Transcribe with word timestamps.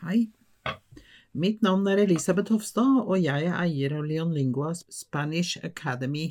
Hei. 0.00 0.30
Mitt 1.36 1.58
navn 1.60 1.84
er 1.92 1.98
Elisabeth 2.00 2.54
Hofstad, 2.54 3.02
og 3.04 3.18
jeg 3.20 3.44
er 3.44 3.56
eier 3.60 3.92
av 3.98 4.06
Leonlingua 4.08 4.70
Spanish 4.80 5.60
Academy. 5.60 6.30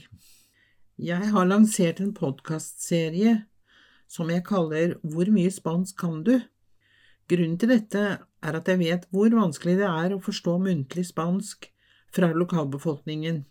Jeg 0.97 1.27
har 1.35 1.46
lansert 1.46 2.00
en 2.02 2.10
podkastserie 2.18 3.36
som 4.10 4.32
jeg 4.34 4.42
kaller 4.47 4.96
Hvor 5.04 5.29
mye 5.29 5.52
spansk 5.54 6.00
kan 6.02 6.24
du? 6.26 6.40
Grunnen 7.29 7.60
til 7.62 7.70
dette 7.70 8.02
er 8.18 8.58
at 8.58 8.71
jeg 8.74 8.82
vet 8.82 9.05
hvor 9.13 9.29
vanskelig 9.38 9.76
det 9.83 9.86
er 9.86 10.15
å 10.15 10.24
forstå 10.26 10.56
muntlig 10.65 11.06
spansk 11.12 11.70
fra 12.10 12.31
lokalbefolkningen. 12.33 13.44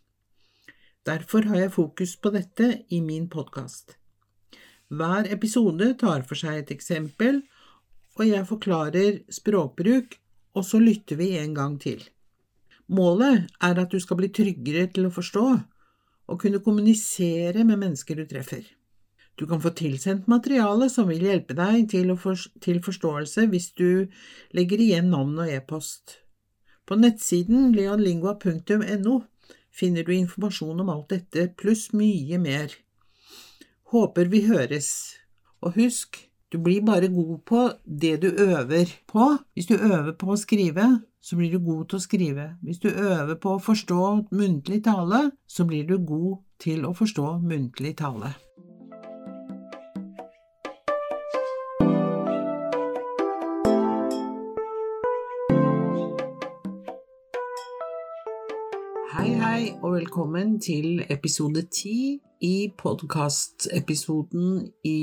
Derfor 1.06 1.46
har 1.46 1.62
jeg 1.62 1.76
fokus 1.76 2.16
på 2.18 2.34
dette 2.34 2.72
i 2.90 2.98
min 3.06 3.30
podkast. 3.30 3.94
Hver 4.90 5.30
episode 5.30 5.92
tar 6.02 6.26
for 6.26 6.42
seg 6.42 6.64
et 6.64 6.74
eksempel, 6.74 7.44
og 8.18 8.26
jeg 8.26 8.46
forklarer 8.46 9.20
språkbruk, 9.30 10.16
og 10.58 10.64
så 10.66 10.80
lytter 10.82 11.18
vi 11.20 11.36
en 11.38 11.54
gang 11.54 11.76
til. 11.80 12.02
Målet 12.88 13.46
er 13.62 13.78
at 13.78 13.92
du 13.92 14.00
skal 14.00 14.18
bli 14.18 14.30
tryggere 14.34 14.88
til 14.90 15.06
å 15.06 15.14
forstå 15.14 15.46
og 16.28 16.40
kunne 16.40 16.60
kommunisere 16.64 17.64
med 17.64 17.80
mennesker 17.80 18.18
du 18.18 18.26
treffer. 18.28 18.64
Du 19.38 19.46
kan 19.46 19.60
få 19.62 19.70
tilsendt 19.78 20.26
materiale 20.26 20.88
som 20.90 21.08
vil 21.08 21.22
hjelpe 21.22 21.54
deg 21.54 21.86
til, 21.92 22.10
til 22.60 22.80
forståelse 22.82 23.46
hvis 23.52 23.70
du 23.78 24.08
legger 24.56 24.82
igjen 24.82 25.12
navn 25.14 25.38
og 25.44 25.52
e-post. 25.52 26.18
På 26.88 26.98
nettsiden 26.98 27.70
leonlingua.no 27.76 29.20
finner 29.70 30.04
du 30.04 30.14
informasjon 30.16 30.80
om 30.82 30.90
alt 30.90 31.12
dette, 31.14 31.52
pluss 31.60 31.92
mye 31.94 32.40
mer. 32.42 32.72
Håper 33.92 34.32
vi 34.32 34.42
høres, 34.48 34.90
og 35.62 35.78
husk, 35.78 36.27
du 36.52 36.58
blir 36.58 36.80
bare 36.80 37.08
god 37.12 37.44
på 37.44 37.62
det 37.84 38.16
du 38.22 38.28
øver 38.28 38.88
på. 39.06 39.36
Hvis 39.54 39.66
du 39.68 39.74
øver 39.74 40.12
på 40.16 40.32
å 40.32 40.36
skrive, 40.40 40.86
så 41.20 41.36
blir 41.36 41.52
du 41.52 41.60
god 41.60 41.88
til 41.88 41.98
å 41.98 42.04
skrive. 42.04 42.46
Hvis 42.64 42.80
du 42.80 42.88
øver 42.88 43.36
på 43.36 43.56
å 43.56 43.62
forstå 43.62 44.04
muntlig 44.32 44.82
tale, 44.84 45.30
så 45.46 45.66
blir 45.68 45.84
du 45.88 45.98
god 45.98 46.38
til 46.58 46.86
å 46.88 46.94
forstå 46.96 47.38
muntlig 47.44 47.96
tale. 48.00 48.32
Velkommen 59.98 60.58
til 60.62 61.00
episode 61.10 61.64
ti 61.74 62.20
i 62.44 62.70
podkastepisoden 62.78 64.60
i 64.86 65.00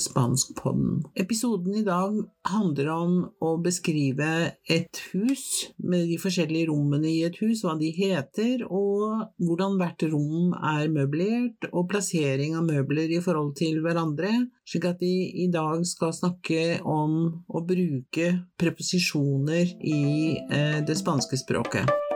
Spanskpodden. 0.00 1.02
Episoden 1.20 1.74
i 1.76 1.84
dag 1.84 2.14
handler 2.48 2.88
om 2.94 3.12
å 3.44 3.50
beskrive 3.60 4.30
et 4.64 5.02
hus 5.10 5.44
med 5.76 6.08
de 6.08 6.16
forskjellige 6.22 6.70
rommene 6.70 7.10
i 7.10 7.26
et 7.28 7.36
hus, 7.42 7.60
hva 7.66 7.76
de 7.76 7.92
heter, 7.92 8.64
og 8.64 9.28
hvordan 9.44 9.76
hvert 9.82 10.08
rom 10.14 10.56
er 10.56 10.88
møblert, 10.96 11.68
og 11.68 11.90
plassering 11.92 12.56
av 12.56 12.64
møbler 12.70 13.12
i 13.18 13.20
forhold 13.24 13.52
til 13.60 13.82
hverandre, 13.84 14.32
slik 14.64 14.88
at 14.88 15.04
de 15.04 15.14
i 15.44 15.50
dag 15.52 15.84
skal 15.84 16.16
snakke 16.16 16.80
om 16.88 17.18
å 17.52 17.66
bruke 17.68 18.32
preposisjoner 18.56 19.76
i 19.84 20.04
eh, 20.40 20.80
det 20.88 20.96
spanske 20.96 21.36
språket. 21.44 22.07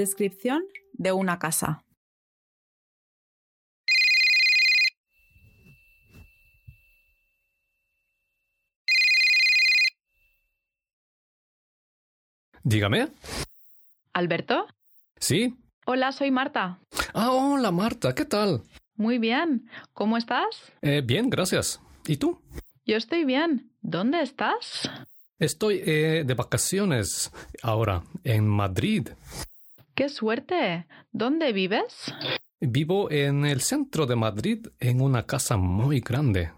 Descripción 0.00 0.62
de 0.94 1.12
una 1.12 1.38
casa. 1.38 1.84
Dígame. 12.62 13.08
¿Alberto? 14.14 14.66
Sí. 15.18 15.54
Hola, 15.84 16.12
soy 16.12 16.30
Marta. 16.30 16.78
Ah, 17.12 17.32
hola 17.32 17.70
Marta, 17.70 18.14
¿qué 18.14 18.24
tal? 18.24 18.62
Muy 18.96 19.18
bien. 19.18 19.68
¿Cómo 19.92 20.16
estás? 20.16 20.72
Eh, 20.80 21.02
bien, 21.04 21.28
gracias. 21.28 21.78
¿Y 22.06 22.16
tú? 22.16 22.40
Yo 22.86 22.96
estoy 22.96 23.26
bien. 23.26 23.70
¿Dónde 23.82 24.22
estás? 24.22 24.90
Estoy 25.38 25.82
eh, 25.84 26.24
de 26.24 26.34
vacaciones 26.34 27.30
ahora 27.62 28.02
en 28.24 28.48
Madrid. 28.48 29.10
¡Qué 29.94 30.08
suerte! 30.08 30.86
¿Dónde 31.12 31.52
vives? 31.52 32.12
Vivo 32.60 33.10
en 33.10 33.44
el 33.44 33.60
centro 33.60 34.06
de 34.06 34.16
Madrid 34.16 34.66
en 34.78 35.00
una 35.00 35.26
casa 35.26 35.56
muy 35.56 36.00
grande. 36.00 36.52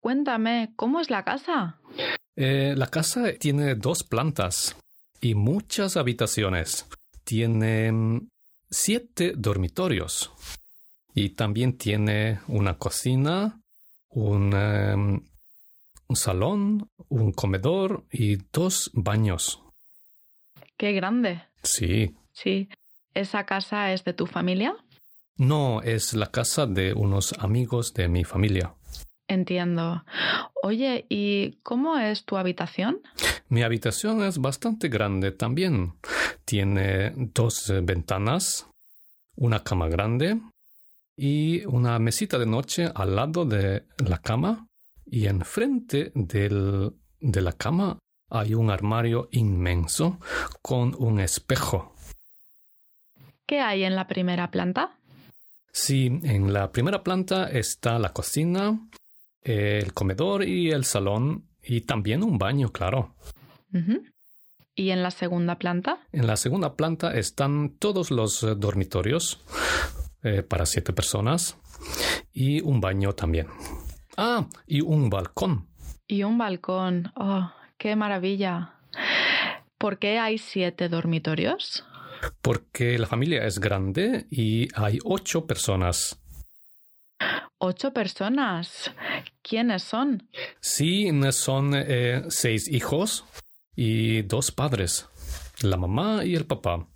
Cuéntame, 0.00 0.72
¿cómo 0.76 1.00
es 1.00 1.10
la 1.10 1.24
casa? 1.24 1.80
Eh, 2.36 2.74
la 2.76 2.86
casa 2.86 3.32
tiene 3.38 3.74
dos 3.74 4.04
plantas 4.04 4.76
y 5.20 5.34
muchas 5.34 5.96
habitaciones. 5.96 6.86
Tiene 7.24 7.90
mm, 7.90 8.28
siete 8.70 9.32
dormitorios. 9.36 10.32
Y 11.14 11.30
también 11.30 11.78
tiene 11.78 12.40
una 12.46 12.76
cocina, 12.76 13.58
un, 14.10 14.54
um, 14.54 15.24
un 16.08 16.16
salón, 16.16 16.90
un 17.08 17.32
comedor 17.32 18.04
y 18.12 18.36
dos 18.52 18.90
baños. 18.92 19.62
¡Qué 20.76 20.92
grande! 20.92 21.42
Sí. 21.62 22.14
Sí. 22.36 22.68
¿Esa 23.14 23.44
casa 23.44 23.92
es 23.92 24.04
de 24.04 24.12
tu 24.12 24.26
familia? 24.26 24.76
No, 25.38 25.80
es 25.80 26.12
la 26.12 26.30
casa 26.30 26.66
de 26.66 26.92
unos 26.92 27.32
amigos 27.38 27.94
de 27.94 28.08
mi 28.08 28.24
familia. 28.24 28.74
Entiendo. 29.26 30.04
Oye, 30.62 31.06
¿y 31.08 31.52
cómo 31.62 31.98
es 31.98 32.24
tu 32.24 32.36
habitación? 32.36 33.00
Mi 33.48 33.62
habitación 33.62 34.22
es 34.22 34.38
bastante 34.38 34.88
grande 34.88 35.32
también. 35.32 35.94
Tiene 36.44 37.12
dos 37.16 37.70
eh, 37.70 37.80
ventanas, 37.82 38.68
una 39.34 39.64
cama 39.64 39.88
grande 39.88 40.38
y 41.16 41.64
una 41.64 41.98
mesita 41.98 42.38
de 42.38 42.46
noche 42.46 42.90
al 42.94 43.16
lado 43.16 43.46
de 43.46 43.84
la 43.98 44.18
cama 44.18 44.66
y 45.06 45.26
enfrente 45.26 46.12
del, 46.14 46.92
de 47.18 47.40
la 47.40 47.52
cama 47.52 47.98
hay 48.28 48.54
un 48.54 48.70
armario 48.70 49.28
inmenso 49.32 50.18
con 50.60 50.94
un 50.98 51.20
espejo. 51.20 51.95
¿Qué 53.46 53.60
hay 53.60 53.84
en 53.84 53.94
la 53.94 54.08
primera 54.08 54.50
planta? 54.50 54.98
Sí, 55.72 56.06
en 56.24 56.52
la 56.52 56.72
primera 56.72 57.04
planta 57.04 57.48
está 57.48 57.98
la 57.98 58.12
cocina, 58.12 58.80
el 59.42 59.92
comedor 59.92 60.42
y 60.42 60.70
el 60.70 60.84
salón 60.84 61.48
y 61.62 61.82
también 61.82 62.22
un 62.24 62.38
baño, 62.38 62.70
claro. 62.72 63.14
¿Y 64.74 64.90
en 64.90 65.02
la 65.02 65.10
segunda 65.10 65.58
planta? 65.58 65.98
En 66.12 66.26
la 66.26 66.36
segunda 66.36 66.74
planta 66.74 67.14
están 67.14 67.76
todos 67.78 68.10
los 68.10 68.40
dormitorios 68.58 69.40
eh, 70.22 70.42
para 70.42 70.66
siete 70.66 70.92
personas 70.92 71.56
y 72.32 72.60
un 72.62 72.80
baño 72.80 73.12
también. 73.12 73.46
Ah, 74.16 74.48
y 74.66 74.80
un 74.80 75.08
balcón. 75.08 75.68
Y 76.08 76.22
un 76.22 76.38
balcón. 76.38 77.12
¡Oh, 77.14 77.52
qué 77.78 77.96
maravilla! 77.96 78.74
¿Por 79.78 79.98
qué 79.98 80.18
hay 80.18 80.38
siete 80.38 80.88
dormitorios? 80.88 81.84
Porque 82.42 82.98
la 82.98 83.06
familia 83.06 83.44
es 83.44 83.58
grande 83.58 84.26
y 84.30 84.68
hay 84.74 84.98
ocho 85.04 85.46
personas. 85.46 86.18
Ocho 87.58 87.92
personas. 87.92 88.92
¿Quiénes 89.42 89.82
son? 89.82 90.28
Sí, 90.60 91.10
son 91.32 91.72
eh, 91.74 92.24
seis 92.28 92.68
hijos 92.68 93.24
y 93.74 94.22
dos 94.22 94.50
padres, 94.52 95.08
la 95.62 95.76
mamá 95.76 96.24
y 96.24 96.34
el 96.34 96.46
papá. 96.46 96.86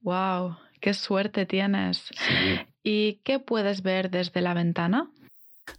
¡Wow! 0.00 0.56
¡Qué 0.80 0.94
suerte 0.94 1.44
tienes! 1.46 2.08
¿Y 2.82 3.20
qué 3.24 3.40
puedes 3.40 3.82
ver 3.82 4.10
desde 4.10 4.40
la 4.40 4.54
ventana? 4.54 5.10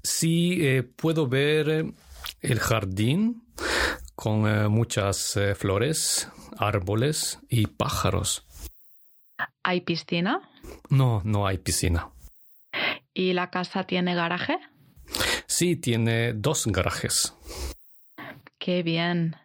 Sí, 0.03 0.59
eh, 0.61 0.83
puedo 0.83 1.27
ver 1.27 1.85
el 2.41 2.59
jardín 2.59 3.41
con 4.19 4.45
eh, 4.45 4.67
muchas 4.67 5.37
eh, 5.37 5.55
flores, 5.55 6.29
árboles 6.57 7.39
y 7.47 7.67
pájaros. 7.67 8.45
¿Hay 9.63 9.79
piscina? 9.79 10.41
No, 10.89 11.21
no 11.23 11.47
hay 11.47 11.57
piscina. 11.57 12.09
¿Y 13.13 13.31
la 13.31 13.49
casa 13.49 13.85
tiene 13.85 14.15
garaje? 14.15 14.57
Sí, 15.47 15.77
tiene 15.77 16.33
dos 16.33 16.67
garajes. 16.67 17.33
¡Qué 18.57 18.83
bien! 18.83 19.37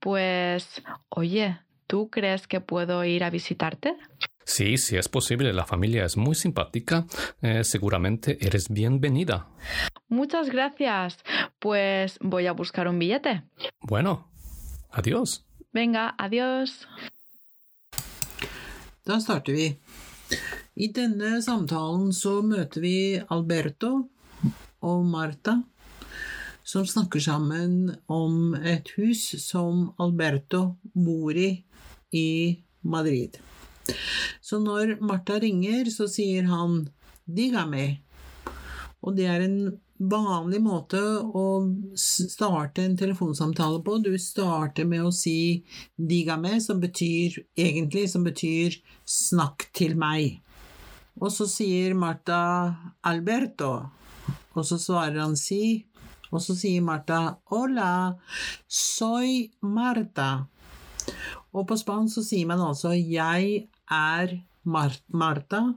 Pues, 0.00 0.82
oye, 1.08 1.60
¿tú 1.86 2.10
crees 2.10 2.48
que 2.48 2.60
puedo 2.60 3.04
ir 3.04 3.22
a 3.22 3.30
visitarte? 3.30 3.96
Sí, 4.50 4.78
sí 4.78 4.96
es 4.96 5.08
posible. 5.08 5.52
La 5.52 5.64
familia 5.64 6.04
es 6.04 6.16
muy 6.16 6.34
simpática. 6.34 7.06
Eh, 7.40 7.62
seguramente 7.62 8.36
eres 8.44 8.68
bienvenida. 8.68 9.46
Muchas 10.08 10.50
gracias. 10.50 11.18
Pues 11.60 12.18
voy 12.20 12.48
a 12.48 12.52
buscar 12.52 12.88
un 12.88 12.98
billete. 12.98 13.44
Bueno, 13.80 14.28
adiós. 14.90 15.44
Venga, 15.72 16.16
adiós. 16.18 16.88
Da 19.06 19.20
starter 19.20 19.54
vi. 19.54 19.68
I 20.74 20.88
denne 20.92 21.38
samtalen 21.42 22.10
så 22.12 22.40
møter 22.42 22.82
vi 22.82 22.96
Alberto 23.30 24.08
og 24.82 25.04
Marta, 25.06 25.60
som 26.64 26.86
snakker 26.86 27.22
sammen 27.22 27.94
om 28.08 28.54
et 28.54 28.90
hus 28.96 29.22
som 29.44 29.92
Alberto 29.98 30.76
bor 30.94 31.38
i 31.38 31.62
i 32.10 32.58
Madrid. 32.82 33.38
Så 34.40 34.58
når 34.62 34.96
Marta 35.00 35.38
ringer, 35.40 35.90
så 35.90 36.08
sier 36.10 36.48
han 36.50 36.88
'digame', 37.28 38.00
og 39.02 39.16
det 39.16 39.26
er 39.30 39.44
en 39.44 39.78
vanlig 40.00 40.62
måte 40.64 40.98
å 41.36 41.44
starte 41.96 42.84
en 42.84 42.96
telefonsamtale 42.96 43.82
på. 43.84 43.98
Du 44.00 44.16
starter 44.18 44.88
med 44.88 45.04
å 45.04 45.12
si 45.12 45.64
'digame', 45.98 46.60
som 46.60 46.80
betyr 46.80 47.44
egentlig 47.56 48.08
som 48.10 48.24
betyr 48.24 48.80
'snakk 49.04 49.68
til 49.72 49.96
meg'. 49.96 50.40
Og 51.20 51.30
så 51.30 51.46
sier 51.46 51.94
Martha 51.94 52.94
'Alberto', 53.04 53.90
og 54.54 54.64
så 54.64 54.78
svarer 54.78 55.20
han 55.20 55.36
'si'. 55.36 55.84
Og 56.32 56.40
så 56.40 56.54
sier 56.54 56.80
Marta 56.80 57.36
'Hola, 57.50 58.16
soy 58.68 59.50
Marta'. 59.62 60.46
Og 61.52 61.66
på 61.66 61.76
spansk 61.76 62.14
så 62.14 62.24
sier 62.24 62.46
man 62.46 62.60
altså 62.60 62.94
'jeg 62.94 63.68
er 63.90 64.40
Marta'. 64.66 65.74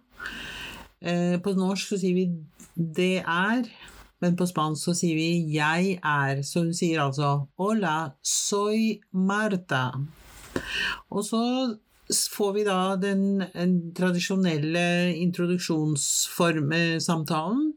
Eh, 1.02 1.40
på 1.44 1.54
norsk 1.58 1.88
så 1.94 1.98
sier 2.00 2.16
vi 2.16 2.32
'det 2.76 3.24
er'. 3.24 3.70
Men 4.22 4.36
på 4.40 4.46
spansk 4.48 4.86
så 4.86 4.94
sier 4.96 5.16
vi 5.16 5.52
'jeg 5.52 6.00
er', 6.04 6.44
så 6.44 6.60
hun 6.64 6.74
sier 6.74 7.00
altså 7.04 7.48
'hola, 7.60 8.12
soy 8.24 9.00
Marta'. 9.14 10.08
Og 11.12 11.26
så 11.26 11.78
får 12.10 12.54
vi 12.54 12.64
da 12.64 12.96
den 12.96 13.44
tradisjonelle 13.96 15.16
introduksjonssamtalen, 15.16 17.74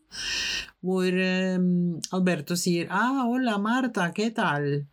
hvor 0.82 1.12
um, 1.58 2.00
Alberto 2.12 2.56
sier 2.56 2.86
'ah, 2.90 3.24
hola 3.26 3.58
Marta, 3.58 4.12
¿qué 4.12 4.30
tal?' 4.30 4.86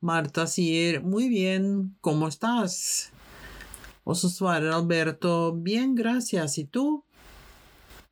Marta 0.00 0.46
sier 0.46 1.02
'muy 1.02 1.28
bien, 1.28 1.94
¿cómo 2.00 2.28
estás?' 2.28 3.13
Og 4.04 4.16
så 4.16 4.28
svarer 4.28 4.70
Alberto 4.70 5.52
'bien, 5.52 5.94
gracias, 5.94 6.58
¿y 6.58 6.64
tú?' 6.64 7.02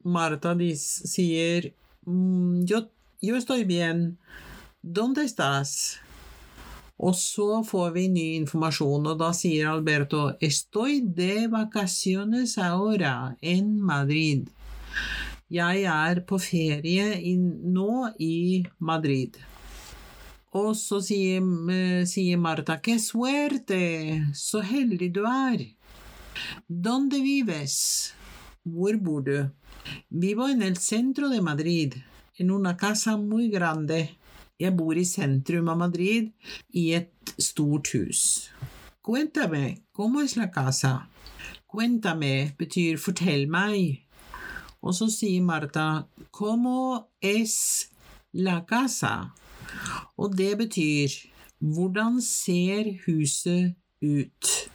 Marta 0.04 0.56
sier 0.74 1.74
yo, 2.04 2.88
yo 3.20 3.36
estoy 3.36 3.64
bien. 3.64 4.18
¿Dónde 4.82 5.22
estás? 5.22 6.00
Og 6.98 7.14
så 7.16 7.62
får 7.64 7.90
vi 7.92 8.08
ny 8.08 8.24
informasjon, 8.38 9.06
og 9.06 9.18
da 9.18 9.32
sier 9.34 9.68
Alberto 9.70 10.32
Estoy 10.40 11.00
de 11.00 11.48
vacaciones 11.50 12.58
ahora 12.58 13.36
en 13.40 13.80
Madrid. 13.80 14.50
Jeg 15.50 15.82
er 15.82 16.20
på 16.26 16.38
ferie 16.38 17.16
nå 17.76 18.12
i 18.18 18.64
Madrid. 18.78 19.38
Og 20.52 20.74
så 20.76 21.00
sier, 21.00 21.42
sier 22.06 22.38
Marta 22.38 22.78
Que 22.78 22.98
suerte! 22.98 23.82
Så 24.34 24.60
heldig 24.60 25.12
du 25.14 25.22
er! 25.26 25.66
Donde 26.68 27.20
vives? 27.20 28.12
Hvor 28.62 28.96
bor 28.96 29.22
du? 29.22 29.38
Vivo 30.08 30.48
en 30.48 30.62
el 30.62 30.76
centro 30.76 31.28
de 31.28 31.40
Madrid, 31.40 31.94
en 32.38 32.50
una 32.50 32.76
casa 32.76 33.16
muy 33.16 33.48
grande. 33.48 34.08
Jeg 34.58 34.76
bor 34.76 34.96
i 34.96 35.04
sentrum 35.04 35.68
av 35.68 35.78
Madrid, 35.78 36.30
i 36.70 36.92
et 36.94 37.32
stort 37.38 37.88
hus. 37.94 38.50
Cuéntame, 39.02 39.82
¿cómo 39.92 40.20
es 40.20 40.36
la 40.36 40.50
casa? 40.50 41.08
Cuéntame 41.66 42.54
betyr 42.58 42.98
fortell 42.98 43.48
meg. 43.50 44.06
Og 44.82 44.94
så 44.94 45.08
sier 45.10 45.42
Marta, 45.42 46.06
¿cómo 46.30 47.08
es 47.20 47.88
la 48.32 48.60
casa? 48.66 49.32
Og 50.16 50.36
det 50.38 50.58
betyr, 50.58 51.10
hvordan 51.58 52.20
ser 52.22 52.98
huset 53.06 53.74
ut? 54.02 54.71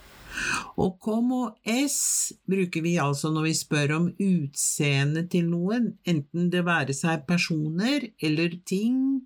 Og 0.78 0.98
como 1.04 1.42
es 1.66 2.34
bruker 2.50 2.84
vi 2.86 2.98
altså 3.02 3.32
når 3.34 3.48
vi 3.48 3.56
spør 3.58 3.96
om 3.98 4.08
utseendet 4.14 5.32
til 5.34 5.50
noen, 5.50 5.92
enten 6.08 6.52
det 6.54 6.66
være 6.68 6.96
seg 6.96 7.26
personer 7.30 8.10
eller 8.24 8.60
ting, 8.68 9.26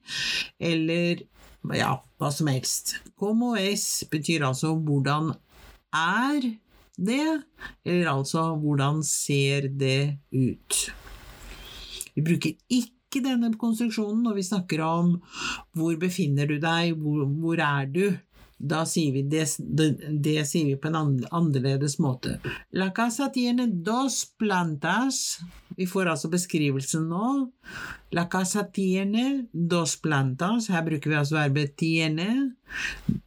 eller 0.60 1.24
ja, 1.78 1.94
hva 2.18 2.32
som 2.34 2.50
helst. 2.52 2.96
Como 3.20 3.54
es 3.60 4.04
betyr 4.12 4.48
altså 4.48 4.74
hvordan 4.76 5.34
er 5.94 6.48
det, 6.98 7.28
eller 7.86 8.10
altså 8.12 8.52
hvordan 8.62 9.04
ser 9.04 9.70
det 9.80 10.18
ut. 10.32 10.82
Vi 12.16 12.24
bruker 12.26 12.58
ikke 12.70 13.24
denne 13.24 13.52
konstruksjonen 13.60 14.24
når 14.26 14.40
vi 14.40 14.48
snakker 14.48 14.84
om 14.86 15.16
hvor 15.78 15.96
befinner 16.00 16.48
du 16.50 16.58
deg, 16.62 16.96
hvor, 17.00 17.26
hvor 17.26 17.64
er 17.64 17.88
du? 17.92 18.06
Da 18.62 18.84
sier 18.86 19.14
vi 19.16 19.22
det, 19.26 19.48
det, 19.58 19.88
det 20.22 20.44
sier 20.46 20.68
vi 20.70 20.76
på 20.78 20.92
en 20.92 20.98
annerledes 21.34 21.98
måte. 22.00 22.36
La 22.78 22.92
casa 22.94 23.32
tiene 23.34 23.66
dos 23.68 24.22
plantas. 24.38 25.40
Vi 25.78 25.88
får 25.90 26.12
altså 26.12 26.30
beskrivelsen 26.30 27.08
nå. 27.10 27.32
La 28.14 28.28
casa 28.30 28.68
tiene 28.70 29.48
dos 29.52 29.96
plantas. 30.04 30.70
Her 30.70 30.86
bruker 30.86 31.10
vi 31.10 31.18
altså 31.18 31.40
verbet 31.40 31.74
tiene. 31.82 32.28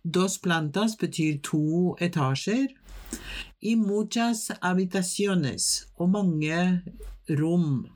Dos 0.02 0.38
plantas 0.38 0.94
betyr 1.00 1.40
to 1.42 1.96
etasjer. 1.98 2.70
I 3.64 3.74
muchas 3.80 4.52
habitaciones 4.60 5.88
og 5.96 6.14
mange 6.14 6.62
rom. 7.40 7.86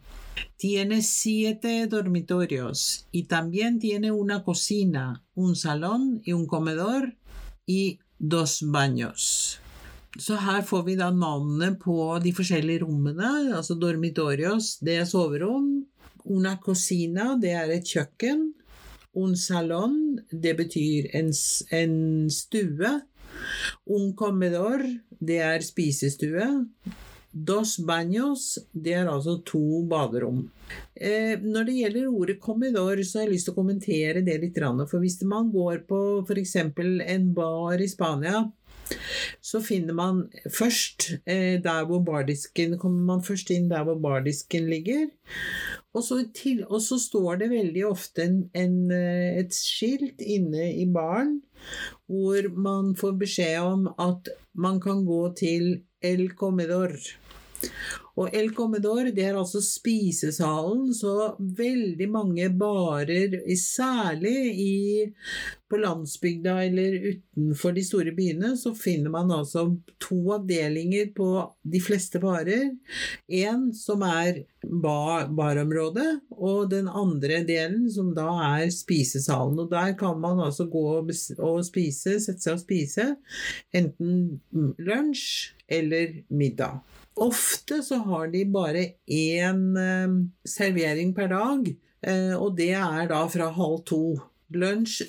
Tiene 0.57 1.03
siete 1.03 1.87
dormitorios 1.87 3.07
y 3.13 3.25
también 3.25 3.79
tiene 3.79 4.13
una 4.13 4.43
cocina, 4.45 5.25
un 5.35 5.57
salón 5.57 6.21
y 6.25 6.33
un 6.33 6.47
comedor 6.47 7.18
i 7.69 7.99
dos 8.19 8.63
baños. 8.63 9.59
Så 10.19 10.35
her 10.41 10.63
får 10.67 10.83
vi 10.87 10.97
da 10.99 11.11
navnene 11.15 11.77
på 11.79 12.19
de 12.25 12.33
forskjellige 12.35 12.83
rommene. 12.83 13.55
Altså 13.55 13.77
dormitorios, 13.79 14.79
det 14.83 14.97
er 15.03 15.07
soverom. 15.07 15.85
Una 16.29 16.57
cocina, 16.61 17.37
det 17.41 17.53
er 17.55 17.71
et 17.77 17.87
kjøkken. 17.87 18.49
Un 19.19 19.37
salon, 19.37 20.19
det 20.33 20.57
betyr 20.59 21.11
en, 21.17 21.31
en 21.73 21.95
stue. 22.31 22.95
Un 23.87 24.11
comedor, 24.17 24.83
det 25.21 25.39
er 25.45 25.65
spisestue. 25.65 26.49
Dos 27.31 27.77
baños, 27.85 28.59
det 28.73 28.95
er 28.97 29.09
altså 29.09 29.37
to 29.45 29.83
baderom. 29.89 30.47
Eh, 30.97 31.37
når 31.39 31.67
det 31.69 31.75
gjelder 31.77 32.07
ordet 32.09 32.39
comedor, 32.41 33.03
så 33.05 33.21
har 33.21 33.27
jeg 33.27 33.35
lyst 33.35 33.49
til 33.49 33.55
å 33.55 33.59
kommentere 33.59 34.23
det 34.25 34.39
litt. 34.41 34.57
For 34.89 34.99
hvis 35.03 35.21
man 35.29 35.51
går 35.53 35.85
på 35.89 36.01
f.eks. 36.25 36.57
en 36.57 37.29
bar 37.37 37.81
i 37.81 37.89
Spania, 37.89 38.47
så 39.45 39.61
finner 39.65 39.97
man 39.97 40.23
først 40.55 41.11
eh, 41.27 41.59
der 41.63 41.87
hvor 41.89 42.03
bardisken 42.07 42.79
kommer 42.79 43.15
man 43.15 43.25
først 43.27 43.51
inn 43.55 43.69
der 43.71 43.85
hvor 43.87 43.99
bardisken 44.03 44.69
ligger. 44.71 45.09
Og 45.97 46.05
så, 46.05 46.21
til, 46.35 46.65
og 46.69 46.83
så 46.85 46.99
står 47.01 47.41
det 47.43 47.51
veldig 47.51 47.87
ofte 47.89 48.27
en, 48.29 48.43
en, 48.55 48.91
eh, 48.95 49.39
et 49.41 49.55
skilt 49.55 50.21
inne 50.21 50.73
i 50.77 50.87
baren 50.93 51.39
hvor 52.07 52.51
man 52.55 52.95
får 52.97 53.17
beskjed 53.21 53.59
om 53.61 53.89
at 53.99 54.31
man 54.55 54.79
kan 54.81 55.05
gå 55.07 55.23
til 55.39 55.81
El 56.03 56.29
Comedor. 56.39 56.95
Og 58.19 58.35
El 58.35 58.49
Comedor 58.55 59.13
det 59.15 59.29
er 59.29 59.37
altså 59.39 59.61
spisesalen, 59.63 60.89
så 60.97 61.37
veldig 61.39 62.09
mange 62.11 62.49
barer, 62.59 63.37
særlig 63.59 64.35
i, 64.59 64.73
på 65.71 65.79
landsbygda 65.79 66.57
eller 66.65 66.97
utenfor 67.13 67.77
de 67.77 67.85
store 67.87 68.15
byene, 68.17 68.55
så 68.59 68.73
finner 68.75 69.15
man 69.15 69.31
altså 69.35 69.69
to 70.03 70.19
avdelinger 70.35 71.13
på 71.15 71.29
de 71.63 71.83
fleste 71.85 72.19
barer. 72.23 72.73
En 73.29 73.69
som 73.77 74.03
er 74.09 74.43
bar, 74.67 75.29
barområdet, 75.39 76.09
og 76.35 76.73
den 76.75 76.91
andre 76.91 77.45
delen 77.47 77.87
som 77.93 78.11
da 78.19 78.27
er 78.57 78.75
spisesalen. 78.75 79.63
Og 79.63 79.71
der 79.71 79.95
kan 80.01 80.19
man 80.19 80.43
altså 80.43 80.67
gå 80.67 80.87
og 80.99 81.65
spise, 81.71 82.19
sette 82.19 82.43
seg 82.43 82.59
og 82.59 82.65
spise, 82.67 83.11
enten 83.71 84.41
lunsj 84.83 85.53
eller 85.69 86.25
middag. 86.35 86.81
Ofte 87.19 87.83
så 87.83 87.99
har 88.07 88.31
de 88.33 88.45
bare 88.53 88.85
én 89.11 89.63
eh, 89.77 90.17
servering 90.47 91.15
per 91.17 91.31
dag, 91.33 91.71
eh, 92.07 92.35
og 92.37 92.57
det 92.59 92.73
er 92.79 93.09
da 93.11 93.25
fra 93.31 93.51
halv 93.55 93.85
to. 93.89 94.03
Lunsj 94.49 95.03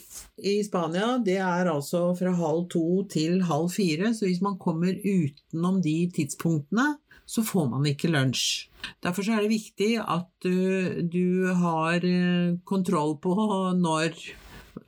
i 0.44 0.58
Spania 0.68 1.14
det 1.24 1.38
er 1.40 1.70
altså 1.72 2.10
fra 2.20 2.34
halv 2.36 2.66
to 2.74 3.06
til 3.08 3.38
halv 3.48 3.70
fire, 3.72 4.12
så 4.12 4.28
hvis 4.28 4.42
man 4.44 4.58
kommer 4.60 4.98
utenom 5.00 5.80
de 5.84 6.10
tidspunktene, 6.12 6.98
så 7.30 7.46
får 7.46 7.70
man 7.72 7.86
ikke 7.88 8.12
lunsj. 8.12 8.68
Derfor 9.04 9.24
er 9.30 9.46
det 9.46 9.54
viktig 9.54 9.94
at 10.02 10.28
du, 10.44 11.06
du 11.08 11.54
har 11.62 12.04
eh, 12.04 12.58
kontroll 12.68 13.16
på 13.22 13.36
når 13.80 14.18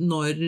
når 0.02 0.40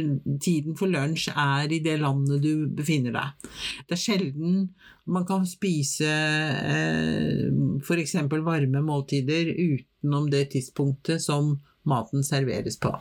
tiden 0.41 0.77
for 0.79 0.91
lunsj 0.91 1.29
er 1.33 1.71
i 1.71 1.81
det 1.83 1.97
landet 2.01 2.43
du 2.43 2.67
befinner 2.73 3.15
deg. 3.15 3.49
Det 3.87 3.97
er 3.97 4.03
sjelden 4.03 4.67
man 5.05 5.25
kan 5.27 5.47
spise 5.47 6.07
eh, 6.07 7.49
f.eks. 7.81 8.15
varme 8.31 8.83
måltider 8.85 9.51
utenom 9.51 10.29
det 10.31 10.45
tidspunktet 10.55 11.23
som 11.23 11.57
maten 11.89 12.23
serveres 12.23 12.79
på. 12.79 12.93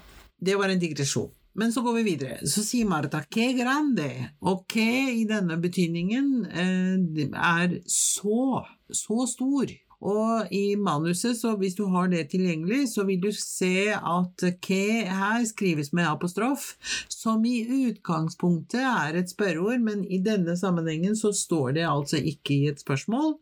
Det 0.43 0.59
var 0.59 0.73
en 0.73 0.83
digresjon. 0.83 1.31
Men 1.55 1.73
så 1.73 1.83
går 1.85 1.99
vi 1.99 2.03
videre. 2.07 2.39
Så 2.49 2.65
sier 2.65 2.89
Marta 2.89 3.21
'que 3.21 3.53
grande', 3.53 4.31
og 4.41 4.65
'que' 4.67 5.21
i 5.21 5.25
denne 5.29 5.61
betydningen 5.61 6.47
eh, 6.47 7.29
er 7.37 7.81
så, 7.87 8.65
så 8.89 9.27
stor. 9.29 9.67
Og 10.03 10.49
i 10.51 10.75
manuset, 10.75 11.37
så 11.39 11.55
hvis 11.59 11.77
du 11.79 11.85
har 11.93 12.09
det 12.11 12.25
tilgjengelig, 12.33 12.89
så 12.91 13.05
vil 13.07 13.21
du 13.23 13.31
se 13.37 13.93
at 13.95 14.45
ke 14.65 15.07
her 15.07 15.45
skrives 15.47 15.93
med 15.95 16.09
apostrof, 16.11 16.73
som 17.09 17.45
i 17.47 17.61
utgangspunktet 17.87 18.83
er 18.83 19.21
et 19.21 19.31
spørreord, 19.31 19.79
men 19.85 20.03
i 20.05 20.19
denne 20.19 20.57
sammenhengen 20.59 21.15
så 21.19 21.31
står 21.37 21.77
det 21.79 21.87
altså 21.87 22.19
ikke 22.19 22.57
i 22.57 22.73
et 22.73 22.83
spørsmål, 22.83 23.37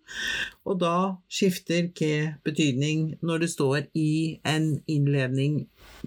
og 0.69 0.83
da 0.83 0.97
skifter 1.33 1.89
ke 1.97 2.35
betydning 2.45 3.15
når 3.25 3.47
det 3.47 3.51
står 3.55 3.89
i 3.97 4.13
en 4.45 4.75
innledning 4.85 5.65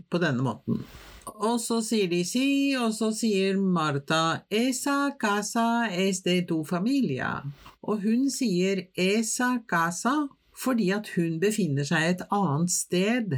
på 0.10 0.22
denne 0.22 0.46
måten. 0.46 0.86
Og 1.34 1.58
så 1.64 1.80
sier 1.82 2.10
de 2.12 2.22
si, 2.28 2.76
og 2.78 2.94
så 2.94 3.10
sier 3.16 3.58
Marta 3.58 4.44
esa 4.52 5.16
casa 5.20 5.88
es 5.90 6.22
de 6.26 6.42
tu 6.48 6.62
familia. 6.68 7.40
Og 7.84 8.04
hun 8.04 8.30
sier 8.32 8.86
esa 9.00 9.56
casa 9.68 10.28
fordi 10.58 10.90
at 10.96 11.10
hun 11.16 11.40
befinner 11.42 11.88
seg 11.88 12.10
et 12.10 12.24
annet 12.32 12.72
sted 12.74 13.38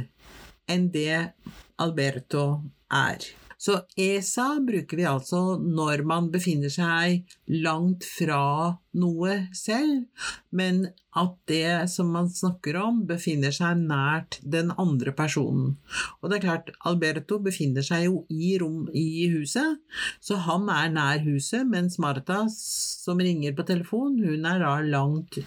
enn 0.70 0.88
det 0.94 1.32
Alberto 1.80 2.46
er. 2.92 3.24
Så 3.56 3.78
ESA 3.96 4.58
bruker 4.60 4.98
vi 5.00 5.06
altså 5.08 5.56
når 5.56 6.02
man 6.08 6.28
befinner 6.32 6.72
seg 6.72 7.24
langt 7.48 8.04
fra 8.04 8.76
noe 8.96 9.36
selv, 9.56 10.04
men 10.52 10.82
at 11.16 11.32
det 11.48 11.88
som 11.88 12.10
man 12.12 12.28
snakker 12.28 12.76
om, 12.82 13.00
befinner 13.08 13.54
seg 13.56 13.80
nært 13.80 14.38
den 14.44 14.74
andre 14.76 15.14
personen. 15.16 15.78
Og 16.20 16.28
det 16.28 16.38
er 16.38 16.44
klart, 16.44 16.70
Alberto 16.88 17.40
befinner 17.40 17.84
seg 17.86 18.06
jo 18.10 18.22
i 18.28 18.54
rom 18.60 18.90
i 18.92 19.26
huset, 19.32 19.80
så 20.20 20.36
han 20.44 20.68
er 20.72 20.92
nær 20.92 21.24
huset, 21.24 21.64
mens 21.64 21.96
Marta, 22.02 22.44
som 22.52 23.20
ringer 23.24 23.56
på 23.56 23.64
telefon, 23.68 24.20
hun 24.20 24.44
er 24.48 24.60
da 24.60 24.76
langt 24.84 25.40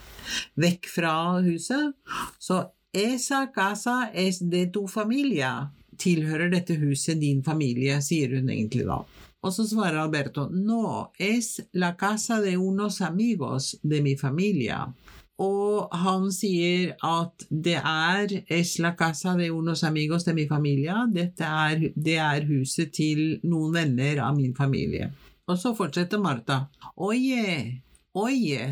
vekk 0.58 0.90
fra 0.98 1.16
huset. 1.46 1.94
Så 2.42 2.64
esa 2.90 3.46
casa 3.54 4.08
es 4.18 4.42
de 4.42 4.66
tu 4.74 4.88
familia 4.90 5.70
tilhører 6.02 6.52
dette 6.54 6.78
huset 6.80 7.20
din 7.22 7.44
familie, 7.46 8.00
sier 8.06 8.36
hun 8.38 8.50
egentlig 8.50 8.88
da. 8.88 9.04
Og 9.40 9.54
så 9.56 9.64
svarer 9.68 10.02
Alberto, 10.02 10.50
no, 10.52 11.12
es 11.16 11.60
la 11.74 11.94
casa 11.96 12.42
de 12.44 12.58
unos 12.60 13.00
amigos 13.02 13.78
de 13.84 14.02
mi 14.04 14.18
familia. 14.20 14.82
Og 15.40 15.88
han 15.96 16.28
sier 16.36 16.98
at 17.06 17.46
det 17.50 17.78
er 17.80 18.34
es 18.52 18.74
la 18.84 18.92
casa 19.00 19.38
de 19.40 19.48
unos 19.56 19.86
amigos 19.88 20.28
de 20.28 20.36
mi 20.36 20.48
familia, 20.50 21.06
dette 21.08 21.48
er, 21.48 21.86
det 21.96 22.18
er 22.20 22.50
huset 22.50 22.92
til 22.92 23.40
noen 23.48 23.78
venner 23.78 24.20
av 24.26 24.36
min 24.36 24.52
familie. 24.58 25.14
Og 25.48 25.58
så 25.58 25.72
fortsetter 25.78 26.20
Martha, 26.22 26.66
oye, 27.00 27.80
oye, 28.20 28.68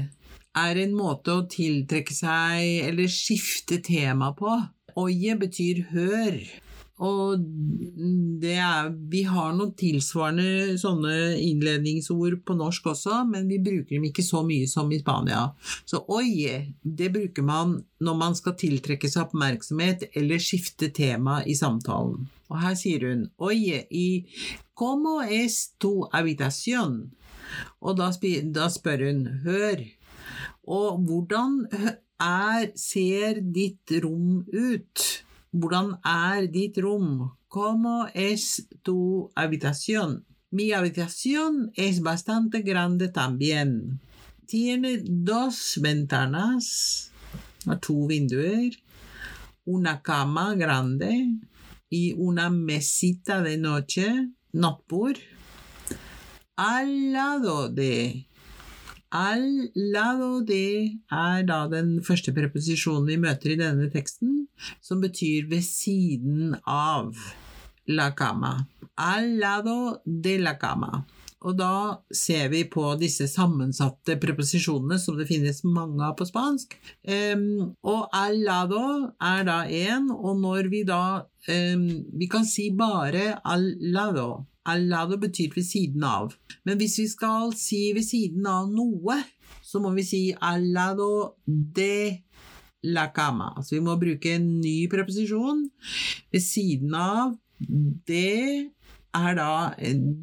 er 0.57 0.79
en 0.83 0.93
måte 0.97 1.31
å 1.31 1.47
tiltrekke 1.49 2.13
seg 2.13 2.89
eller 2.89 3.11
skifte 3.11 3.79
tema 3.85 4.33
på. 4.35 4.51
Oye 4.97 5.35
betyr 5.39 5.85
hør. 5.93 6.41
Og 6.97 7.43
er, 8.41 8.87
vi 9.11 9.21
har 9.29 9.51
noen 9.53 9.73
tilsvarende 9.77 10.77
sånne 10.81 11.35
innledningsord 11.37 12.39
på 12.47 12.55
norsk 12.57 12.89
også, 12.93 13.19
men 13.29 13.45
vi 13.51 13.59
bruker 13.61 13.97
dem 13.97 14.07
ikke 14.09 14.25
så 14.25 14.41
mye 14.45 14.65
som 14.69 14.89
i 14.89 14.97
Spania. 15.03 15.43
Så 15.85 16.01
oye, 16.09 16.73
det 16.81 17.11
bruker 17.13 17.45
man 17.45 17.75
når 18.01 18.17
man 18.17 18.37
skal 18.37 18.57
tiltrekke 18.57 19.11
seg 19.11 19.27
oppmerksomhet 19.27 20.07
eller 20.17 20.41
skifte 20.41 20.89
tema 20.89 21.43
i 21.45 21.53
samtalen. 21.57 22.25
Og 22.49 22.63
her 22.63 22.73
sier 22.79 23.05
hun 23.05 23.27
oye 23.37 23.83
i 23.93 24.07
como 24.77 25.19
es 25.21 25.73
tu 25.77 26.07
habitación? 26.13 27.11
Og 27.81 27.97
da, 27.99 28.09
da 28.53 28.67
spør 28.73 29.05
hun 29.05 29.23
hør. 29.45 29.85
Og 30.67 30.99
hvordan 31.05 31.61
er, 32.19 32.73
ser 32.75 33.41
ditt 33.41 33.93
rom 34.03 34.43
ut? 34.49 35.26
Hvordan 35.57 35.95
er 36.05 36.45
ditt 36.53 36.77
rom? 36.77 37.31
¿Cómo 37.47 38.07
es 38.13 38.67
tu 38.83 39.31
habitación? 39.33 40.23
Mi 40.51 40.71
habitación 40.71 41.71
es 41.73 42.01
bastante 42.01 42.61
grande 42.61 43.09
también. 43.09 43.99
Tiene 44.45 45.01
dos 45.03 45.79
ventanas, 45.81 47.11
to 47.81 48.05
vinduer, 48.05 48.77
una 49.65 50.03
cama 50.03 50.53
grande 50.53 51.33
y 51.89 52.13
una 52.13 52.51
mesita 52.51 53.41
de 53.41 53.57
noche, 53.57 54.29
nattbord. 54.53 55.17
Al 56.55 57.13
lado 57.13 57.67
de 57.69 58.27
Al 59.15 59.69
lado 59.75 60.41
de 60.43 60.99
er 61.11 61.43
da 61.47 61.61
den 61.71 62.01
første 62.03 62.33
preposisjonen 62.35 63.07
vi 63.07 63.19
møter 63.23 63.53
i 63.53 63.59
denne 63.59 63.87
teksten, 63.93 64.47
som 64.83 64.99
betyr 64.99 65.47
ved 65.47 65.63
siden 65.63 66.57
av 66.67 67.15
la 67.87 68.11
cama. 68.11 68.67
Al 68.99 69.37
lado 69.39 70.01
de 70.03 70.37
la 70.41 70.57
cama. 70.59 71.05
Og 71.45 71.55
da 71.55 72.01
ser 72.11 72.49
vi 72.49 72.63
på 72.67 72.83
disse 72.99 73.27
sammensatte 73.29 74.17
preposisjonene 74.19 74.97
som 74.99 75.15
det 75.19 75.29
finnes 75.29 75.61
mange 75.63 76.01
av 76.03 76.17
på 76.17 76.25
spansk. 76.27 76.73
Um, 77.07 77.75
og 77.85 78.09
al 78.11 78.41
lado 78.43 78.83
er 79.21 79.45
da 79.47 79.61
én, 79.69 80.09
og 80.11 80.41
når 80.41 80.67
vi 80.73 80.83
da 80.83 81.23
um, 81.47 81.87
Vi 82.17 82.27
kan 82.27 82.43
si 82.43 82.71
bare 82.75 83.37
al 83.45 83.69
lado 83.93 84.47
Al 84.67 84.87
lado 84.91 85.17
betyr 85.21 85.53
ved 85.55 85.65
siden 85.65 86.03
av. 86.03 86.35
Men 86.65 86.79
hvis 86.79 86.97
vi 86.99 87.07
skal 87.07 87.53
si 87.55 87.91
ved 87.95 88.05
siden 88.07 88.47
av 88.51 88.69
noe, 88.71 89.21
så 89.63 89.81
må 89.83 89.93
vi 89.95 90.05
si 90.07 90.21
al 90.43 90.65
lado 90.75 91.09
de 91.45 92.23
la 92.87 93.07
cama. 93.15 93.53
Altså 93.55 93.77
vi 93.77 93.83
må 93.83 93.97
bruke 93.99 94.35
en 94.35 94.47
ny 94.61 94.87
preposisjon. 94.91 95.65
Ved 96.31 96.43
siden 96.43 96.95
av 96.95 97.35
det 98.07 98.71
er 99.17 99.35
da 99.37 99.51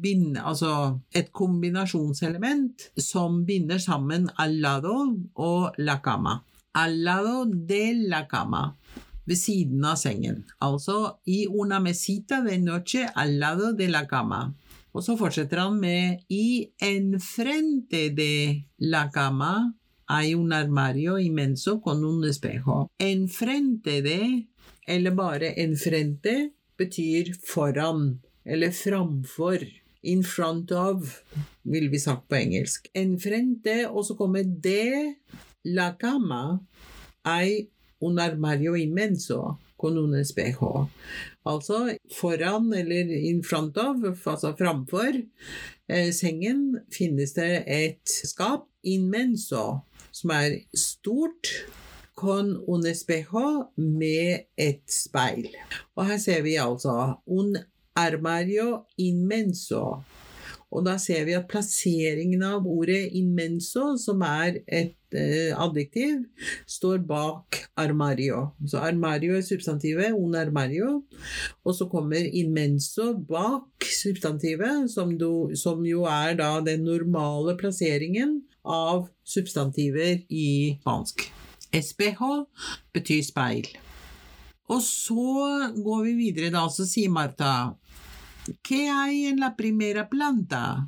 bind, 0.01 0.37
altså 0.39 0.99
et 1.13 1.31
kombinasjonselement 1.35 2.89
som 3.01 3.41
binder 3.47 3.81
sammen 3.81 4.29
al 4.39 4.59
lado 4.63 4.95
og 5.35 5.75
la 5.81 5.99
cama. 6.05 6.39
Al 6.75 6.97
lado 7.03 7.45
de 7.45 7.83
la 8.11 8.25
cama 8.29 8.69
ved 9.25 9.39
siden 9.41 9.85
av 9.85 9.97
sengen, 9.97 10.43
altså 10.61 11.17
i 11.25 11.45
una 11.49 11.79
mesita 11.81 12.41
de 12.45 12.59
noche 12.61 13.07
al 13.15 13.39
lado 13.41 13.73
de 13.73 13.87
la 13.89 14.05
cama. 14.05 14.53
Og 14.95 15.03
så 15.03 15.17
fortsetter 15.19 15.59
han 15.59 15.79
med 15.81 16.21
i 16.31 16.69
enfrente 16.79 18.07
de 18.15 18.63
la 18.79 19.09
cama 19.11 19.73
hay 20.07 20.35
un 20.35 20.53
armario 20.53 21.17
inmenso 21.19 21.81
con 21.81 22.05
un 22.05 22.23
espejo. 22.23 22.91
Enfrente 22.99 24.01
de, 24.01 24.47
eller 24.85 25.11
bare 25.11 25.53
enfrente, 25.61 26.51
betyr 26.77 27.33
foran, 27.43 28.21
eller 28.43 28.71
framfor. 28.71 29.59
In 30.03 30.23
front 30.23 30.71
of, 30.71 31.23
vil 31.63 31.89
vi 31.89 31.99
sagt 31.99 32.27
på 32.29 32.35
engelsk. 32.35 32.87
Enfrente, 32.93 33.89
og 33.89 34.05
så 34.05 34.13
kommer 34.13 34.43
de 34.43 35.15
la 35.63 35.95
cama, 35.97 36.59
hay 37.23 37.65
un 38.01 38.19
armario 38.19 38.75
inmenso 38.75 39.57
con 39.77 39.97
un 39.97 40.15
espejo. 40.15 40.89
Altså 41.45 41.97
foran 42.13 42.73
eller 42.73 43.11
in 43.11 43.43
front 43.43 43.77
of, 43.77 44.27
altså 44.27 44.55
framfor 44.57 45.21
eh, 45.89 46.11
sengen, 46.13 46.79
finnes 46.91 47.33
det 47.33 47.63
et 47.67 48.09
skap, 48.09 48.67
inmenso, 48.83 49.81
som 50.11 50.31
er 50.31 50.61
stort, 50.73 51.51
con 52.15 52.55
un 52.67 52.85
espejo, 52.87 53.67
med 53.75 54.47
et 54.57 54.83
speil. 54.87 55.49
Og 55.95 56.05
her 56.07 56.17
ser 56.17 56.41
vi 56.41 56.55
altså 56.55 57.17
un 57.27 57.57
armario 57.95 58.85
inmenso. 58.97 60.01
Og 60.75 60.83
da 60.85 60.97
ser 60.99 61.23
vi 61.27 61.35
at 61.37 61.47
plasseringen 61.47 62.43
av 62.43 62.65
ordet 62.67 63.07
immenso, 63.15 63.93
som 64.01 64.23
er 64.27 64.59
et 64.67 65.15
eh, 65.15 65.53
adjektiv, 65.55 66.25
står 66.67 67.05
bak 67.07 67.61
armario. 67.79 68.41
Så 68.67 68.81
armario 68.83 69.37
er 69.37 69.45
substantivet, 69.47 70.11
un 70.17 70.35
armario, 70.35 70.97
og 71.63 71.77
så 71.77 71.87
kommer 71.91 72.27
immenso 72.27 73.13
bak 73.29 73.87
substantivet, 73.87 74.89
som, 74.91 75.15
do, 75.19 75.55
som 75.55 75.85
jo 75.87 76.03
er 76.11 76.35
da 76.41 76.57
den 76.65 76.83
normale 76.87 77.55
plasseringen 77.59 78.41
av 78.65 79.07
substantiver 79.23 80.19
i 80.27 80.75
spansk. 80.81 81.29
SPH 81.75 82.21
betyr 82.95 83.23
speil. 83.25 83.67
Og 84.71 84.81
så 84.81 85.71
går 85.77 86.05
vi 86.07 86.13
videre, 86.17 86.49
da, 86.53 86.65
så 86.73 86.87
sier 86.89 87.11
Martha 87.13 87.75
¿Qué 88.61 88.89
hay 88.89 89.25
en 89.25 89.39
la 89.39 89.55
primera 89.55 90.09
planta? 90.09 90.87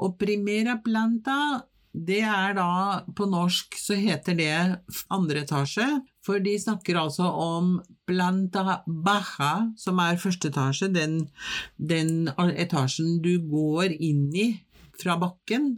Og 0.00 0.16
primera 0.18 0.80
planta, 0.82 1.64
det 1.94 2.22
er 2.26 2.56
da 2.56 3.04
På 3.14 3.26
norsk 3.30 3.76
så 3.78 3.94
heter 3.94 4.34
det 4.34 4.56
andre 5.12 5.44
etasje, 5.44 5.86
for 6.24 6.40
de 6.42 6.56
snakker 6.58 6.98
altså 6.98 7.28
om 7.28 7.76
planta 8.08 8.80
baja, 8.86 9.70
som 9.76 10.00
er 10.00 10.18
første 10.18 10.48
etasje, 10.50 10.88
den, 10.88 11.28
den 11.76 12.32
etasjen 12.56 13.20
du 13.22 13.38
går 13.44 13.94
inn 14.00 14.30
i 14.34 14.48
fra 14.98 15.18
bakken. 15.20 15.76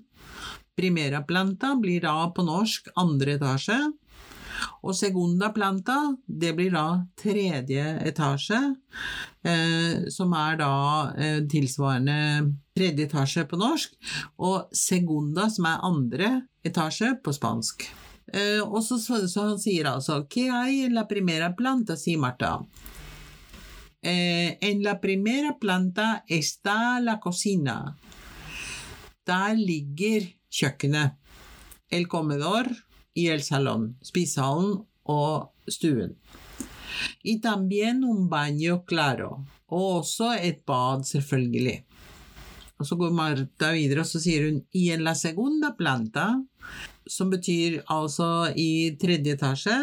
Primera 0.76 1.23
planta 1.26 1.75
blir 1.81 2.05
da 2.07 2.31
på 2.31 2.47
norsk 2.47 2.93
andre 2.97 3.37
etasje. 3.37 3.78
Og 4.82 4.96
segunda 4.96 5.50
planta, 5.54 5.96
det 6.26 6.54
blir 6.56 6.72
da 6.75 6.86
tredje 7.18 7.84
etasje, 8.06 8.60
eh, 9.44 10.08
som 10.12 10.32
er 10.36 10.58
da 10.60 10.72
eh, 11.16 11.38
tilsvarende 11.50 12.18
tredje 12.76 13.08
etasje 13.08 13.46
på 13.48 13.58
norsk, 13.60 13.94
og 14.38 14.75
segunda, 14.76 15.48
som 15.52 15.68
er 15.70 15.86
andre 15.86 16.32
etasje 16.66 17.14
på 17.25 17.34
spansk. 17.34 17.88
Eh, 18.32 18.60
og 18.60 18.82
så, 18.82 18.98
så, 18.98 19.22
så 19.30 19.50
han 19.52 19.58
sier 19.62 19.88
altså 19.90 20.25
«Que 20.30 20.48
hay 20.50 20.88
la 20.90 21.06
primera 21.06 21.52
planta?» 21.56 21.96
sier 21.96 22.18
Martha. 22.18 22.58
Eh, 24.02 24.58
en 24.60 24.82
la 24.82 25.00
primera 25.00 25.58
planta 25.58 26.25
está 26.28 27.00
la 27.00 27.18
cocina. 27.20 27.96
Der 29.26 29.54
ligger 29.54 30.28
kjøkkenet. 30.50 31.16
El 31.90 32.06
comedor 32.06 32.66
y 33.16 33.28
el 33.28 33.42
salón, 33.42 33.96
spisehallen 34.04 34.85
og 35.04 35.50
stuen. 35.66 36.16
Y 37.23 37.40
también 37.40 38.04
un 38.04 38.28
baño 38.28 38.85
claro. 38.85 39.44
Og 39.68 39.99
også 39.99 40.37
et 40.42 40.61
bad, 40.66 41.04
selvfølgelig. 41.04 41.85
Og 42.78 42.87
så 42.87 42.96
går 42.96 43.11
Marta 43.11 43.73
videre 43.73 44.00
og 44.00 44.06
så 44.06 44.20
i 44.73 44.90
en 44.92 45.02
la 45.02 45.14
segunda 45.14 45.73
planta, 45.78 46.26
som 47.08 47.30
betyr 47.30 47.80
altså 47.88 48.52
i 48.56 48.96
tredje 49.00 49.32
etasje. 49.32 49.78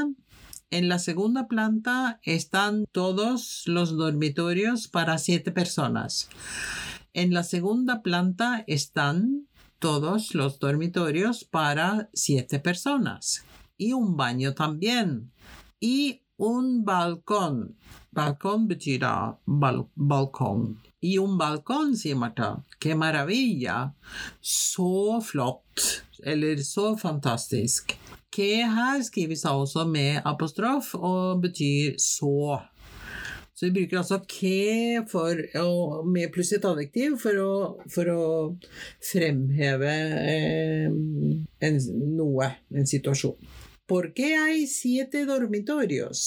En 0.72 0.88
la 0.88 1.00
segunda 1.00 1.48
planta 1.50 2.20
están 2.24 2.86
todos 2.92 3.64
los 3.66 3.98
dormitorios 3.98 4.88
para 4.88 5.18
siete 5.18 5.52
personas. 5.52 6.30
En 7.14 7.34
la 7.34 7.44
segunda 7.44 8.02
planta 8.04 8.64
están 8.68 9.48
todos 9.84 10.34
los 10.34 10.60
dormitorios 10.60 11.44
para 11.44 12.10
siete 12.14 12.58
personas 12.60 13.44
y 13.78 13.92
un 13.92 14.16
baño 14.16 14.54
también 14.54 15.34
y 15.82 16.22
un 16.38 16.86
balcón. 16.86 17.76
Balcón 18.10 18.70
betyr 18.70 19.02
da 19.02 19.38
bal 19.46 19.90
balkong. 19.96 20.78
I 21.02 21.18
un 21.18 21.38
balkong, 21.38 21.98
sier 21.98 22.16
Martha. 22.16 22.64
Que 22.80 22.96
maravilla! 22.96 23.94
Så 24.40 25.20
flott! 25.20 26.06
Eller 26.24 26.64
så 26.64 26.96
fantastisk. 26.96 27.98
Que 28.32 28.64
her 28.64 29.04
skrives 29.04 29.44
også 29.46 29.84
med 29.86 30.22
apostrof 30.24 30.96
og 30.96 31.42
betyr 31.42 32.00
så. 32.00 32.62
Så 33.64 33.70
vi 33.70 33.78
bruker 33.78 34.02
altså 34.02 34.18
ke 34.28 35.06
for, 35.08 35.38
med 36.04 36.34
pluss 36.36 36.50
et 36.52 36.66
adjektiv 36.68 37.14
for 37.22 37.38
å, 37.40 37.52
for 37.88 38.10
å 38.12 38.24
fremheve 39.08 39.94
eh, 40.20 40.90
en, 41.64 41.78
noe, 42.18 42.50
en 42.76 42.92
situasjon. 42.92 43.38
¿Por 43.88 44.10
qué 44.18 44.34
siete 44.68 45.24
dormitorios? 45.30 46.26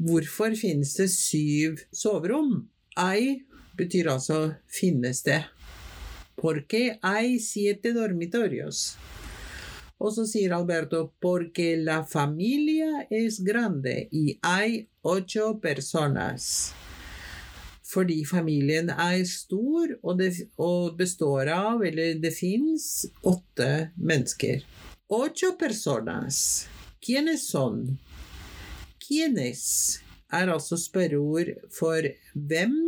Hvorfor 0.00 0.56
finnes 0.56 0.96
det 0.96 1.10
syv 1.12 1.84
soverom? 1.92 2.54
Ei 2.96 3.42
betyr 3.76 4.08
altså 4.14 4.54
finnes 4.72 5.20
det. 5.28 5.42
¿Por 6.40 6.64
qué 6.64 6.96
hay 7.04 7.36
siete 7.36 7.92
dormitorios? 7.92 8.94
Og 10.02 10.10
så 10.16 10.24
sier 10.26 10.50
Alberto 10.56 11.12
porque 11.22 11.76
la 11.78 12.02
familia 12.04 13.06
es 13.08 13.38
grande 13.44 14.08
y 14.10 14.38
hay 14.42 14.88
ocho 15.02 15.60
personas. 15.60 16.72
Fordi 17.92 18.24
familien 18.24 18.90
er 18.90 19.22
stor 19.28 19.92
og, 20.02 20.18
det, 20.18 20.32
og 20.58 20.96
består 20.98 21.50
av, 21.52 21.84
eller 21.86 22.16
det 22.18 22.32
fins, 22.34 23.06
åtte 23.22 23.92
mennesker. 23.94 24.64
Ocho 25.12 25.52
personas. 25.60 26.66
Quiénes 27.04 27.46
son? 27.52 27.98
Quienes 29.02 30.00
er 30.32 30.48
altså 30.48 30.78
spørreord 30.80 31.52
for 31.78 32.08
hvem 32.34 32.78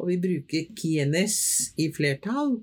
og 0.00 0.08
vi 0.08 0.16
bruker 0.20 0.72
quienes 0.78 1.36
i 1.76 1.90
flertall 1.92 2.56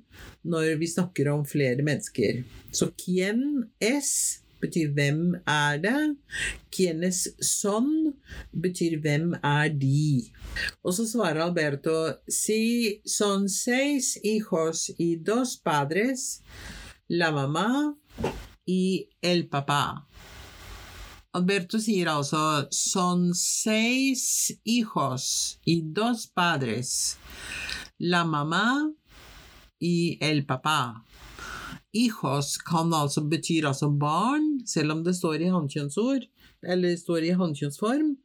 når 0.48 0.74
vi 0.82 0.90
snakker 0.90 1.30
om 1.30 1.46
flere 1.46 1.86
mennesker. 1.86 2.42
Så 2.74 2.90
quien 2.98 3.68
es 3.80 4.42
betyr 4.62 4.90
hvem 4.98 5.36
er 5.46 5.78
det. 5.84 6.02
Quienes 6.74 7.28
son 7.46 8.14
betyr 8.52 8.98
hvem 9.04 9.36
er 9.44 9.70
de. 9.70 10.26
Og 10.82 10.96
så 10.98 11.06
svarer 11.10 11.44
Alberto 11.46 11.96
si 12.26 12.98
son 13.06 13.48
seis 13.50 14.16
hijos 14.24 14.90
y 14.98 15.16
dos 15.16 15.58
padres, 15.58 16.42
la 17.08 17.32
mamá 17.32 17.96
y 18.66 19.10
el 19.22 19.48
papá. 19.48 20.08
Alberto 21.38 21.78
sier 21.78 22.08
altså 22.10 22.66
son 22.74 23.28
seis 23.38 24.56
hijos 24.66 25.60
y 25.66 25.82
dos 25.94 26.26
padres, 26.26 27.18
la 28.00 28.24
mamá 28.26 28.90
y 29.80 30.18
el 30.20 30.46
papá. 30.46 31.04
Hijos 31.94 32.58
kan 32.58 32.94
altså 32.94 33.22
betyr 33.22 33.68
altså 33.70 33.90
barn, 33.90 34.64
selv 34.66 35.04
det 35.06 35.16
står 35.16 35.46
i 35.46 35.52
eller 36.66 36.96
står 36.98 37.28
i 37.28 37.36
hannkjønnsform, 37.38 38.16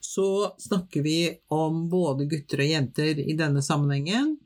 så 0.00 0.54
snakker 0.60 1.04
vi 1.04 1.18
om 1.54 1.86
både 1.90 2.26
gutter 2.30 2.64
og 2.64 2.72
jenter 2.72 3.22
i 3.22 3.36
denne 3.38 3.62
sammenhengen. 3.64 4.36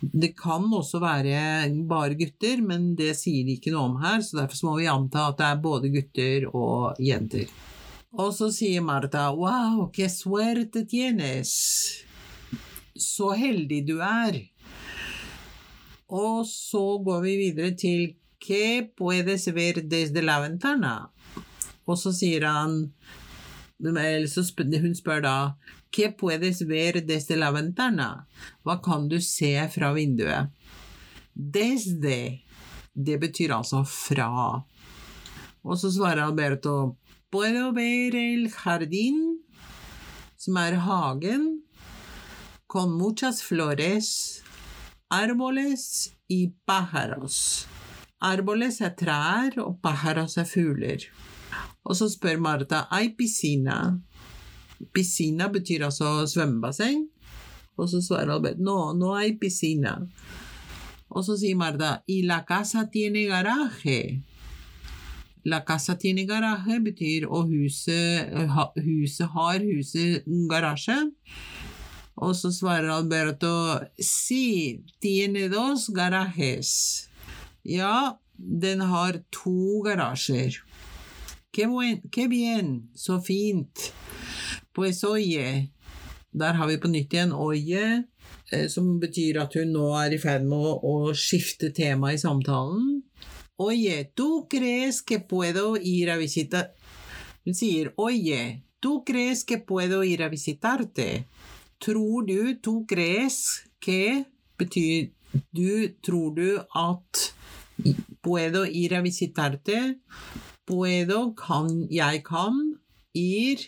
Det 0.00 0.34
kan 0.36 0.66
også 0.74 1.00
være 1.00 1.68
bare 1.88 2.16
gutter, 2.18 2.62
men 2.64 2.92
det 2.98 3.14
sier 3.18 3.46
de 3.46 3.58
ikke 3.58 3.72
noe 3.74 3.90
om 3.92 4.00
her, 4.02 4.18
så 4.24 4.42
derfor 4.42 4.70
må 4.70 4.78
vi 4.80 4.90
anta 4.90 5.28
at 5.30 5.38
det 5.38 5.50
er 5.50 5.62
både 5.68 5.92
gutter 5.94 6.48
og 6.50 7.00
jenter. 7.02 7.46
Og 8.14 8.30
så 8.36 8.50
sier 8.54 8.82
Martha 8.84 9.30
wow, 9.34 9.88
que 9.90 10.06
suerte 10.10 10.84
tienes. 10.86 11.54
Så 12.94 13.32
heldig 13.34 13.80
du 13.88 13.96
er. 14.06 14.38
Og 16.14 16.44
så 16.46 16.84
går 17.02 17.24
vi 17.24 17.38
videre 17.40 17.72
til 17.74 18.12
que 18.44 18.92
puedes 18.96 19.48
ver 19.56 19.80
desde 19.82 20.22
la 20.22 20.40
ventana. 20.40 21.10
Og 21.86 21.98
så 22.00 22.12
sier 22.12 22.46
han 22.48 22.92
Hun 23.84 24.94
spør 24.94 25.20
da 25.20 25.56
¿Qué 25.94 26.08
puedes 26.10 26.62
ver 26.66 27.00
desde 27.06 27.36
la 27.36 27.52
ventana? 27.52 28.26
Hva 28.64 28.80
kan 28.82 29.08
du 29.08 29.20
se 29.20 29.68
fra 29.70 29.92
vinduet? 29.92 30.50
Desde. 31.34 32.40
Det 32.94 33.20
betyr 33.20 33.54
altså 33.54 33.84
fra. 33.86 34.64
Og 35.62 35.78
så 35.78 35.90
svarer 35.94 36.24
Alberto 36.24 36.96
Puedo 37.30 37.72
ver 37.74 38.14
el 38.14 38.48
jardín, 38.48 39.38
som 40.36 40.56
er 40.56 40.76
hagen, 40.78 41.62
con 42.66 42.92
muchas 42.92 43.42
flores, 43.42 44.42
árboles 45.08 46.12
y 46.28 46.52
pájaros. 46.66 47.66
Árboles 48.20 48.80
er 48.80 48.94
trær, 48.94 49.58
og 49.58 49.80
pájaros 49.82 50.38
er 50.38 50.46
fugler. 50.46 51.08
Og 51.84 51.96
så 51.98 52.08
spør 52.08 52.40
Marta 52.40 52.86
ei 52.96 53.10
piscina. 53.16 53.78
Piscina 54.92 55.48
betyr 55.52 55.84
altså 55.88 56.24
svømmebasseng. 56.28 57.04
Og 57.76 57.88
så 57.90 58.00
svarer 58.02 58.30
Albert 58.34 58.60
no, 58.62 58.92
no 58.94 59.14
hay 59.18 59.34
piscina. 59.40 59.98
Og 61.14 61.24
så 61.26 61.36
sier 61.38 61.58
Marta 61.58 61.98
i 62.10 62.22
la 62.26 62.40
casa 62.46 62.86
tiene 62.90 63.26
garaje. 63.30 64.22
La 65.44 65.60
casa 65.66 65.98
tiene 66.00 66.24
garaje 66.24 66.78
betyr 66.80 67.26
og 67.28 67.50
huset, 67.52 68.30
huset 68.80 69.28
har 69.34 69.66
huset 69.66 70.24
garasje. 70.50 70.96
Og 72.14 72.36
så 72.38 72.52
svarer 72.54 72.92
Alberto 72.94 73.52
si, 73.98 74.80
tiene 75.02 75.48
dos 75.52 75.88
garajes. 75.94 76.70
Ja, 77.66 78.14
den 78.38 78.80
har 78.80 79.18
to 79.34 79.82
garasjer. 79.84 80.62
Que, 81.54 81.66
buen, 81.66 82.00
qué 82.10 82.26
bien, 82.26 82.90
så 82.94 83.20
fint. 83.20 83.92
Pues 84.72 85.04
oye 85.04 85.70
Der 86.32 86.52
har 86.58 86.66
vi 86.66 86.80
på 86.82 86.88
nytt 86.90 87.12
igjen 87.14 87.30
oye, 87.30 87.82
eh, 88.50 88.64
som 88.66 88.96
betyr 88.98 89.38
at 89.38 89.54
hun 89.54 89.70
nå 89.70 89.92
er 90.00 90.16
i 90.16 90.18
ferd 90.18 90.48
med 90.50 90.58
å, 90.58 90.72
å 90.82 91.12
skifte 91.14 91.70
tema 91.70 92.10
i 92.10 92.18
samtalen. 92.18 93.04
Oye, 93.62 94.00
tú 94.18 94.48
crees 94.50 94.98
que 95.06 95.20
puedo 95.22 95.76
ir 95.78 96.10
a 96.10 96.16
visitar 96.18 96.72
Hun 97.46 97.54
sier 97.54 97.92
oye, 98.02 98.64
tú 98.82 99.04
crees 99.06 99.44
que 99.46 99.60
puedo 99.62 100.02
ir 100.02 100.24
a 100.26 100.28
visitarte. 100.32 101.28
Tror 101.78 102.26
du, 102.26 102.56
tú 102.58 102.80
crees 102.82 103.62
que 103.78 104.24
betyr 104.58 105.12
du 105.54 105.94
Tror 106.02 106.34
du 106.34 106.50
at 106.58 107.30
Puedo 108.26 108.66
ir 108.66 108.98
a 108.98 109.04
visitarte. 109.06 110.00
Puedo, 110.66 111.34
kan, 111.36 111.68
jeg 111.90 112.22
kan. 112.24 112.60
Ir 113.14 113.60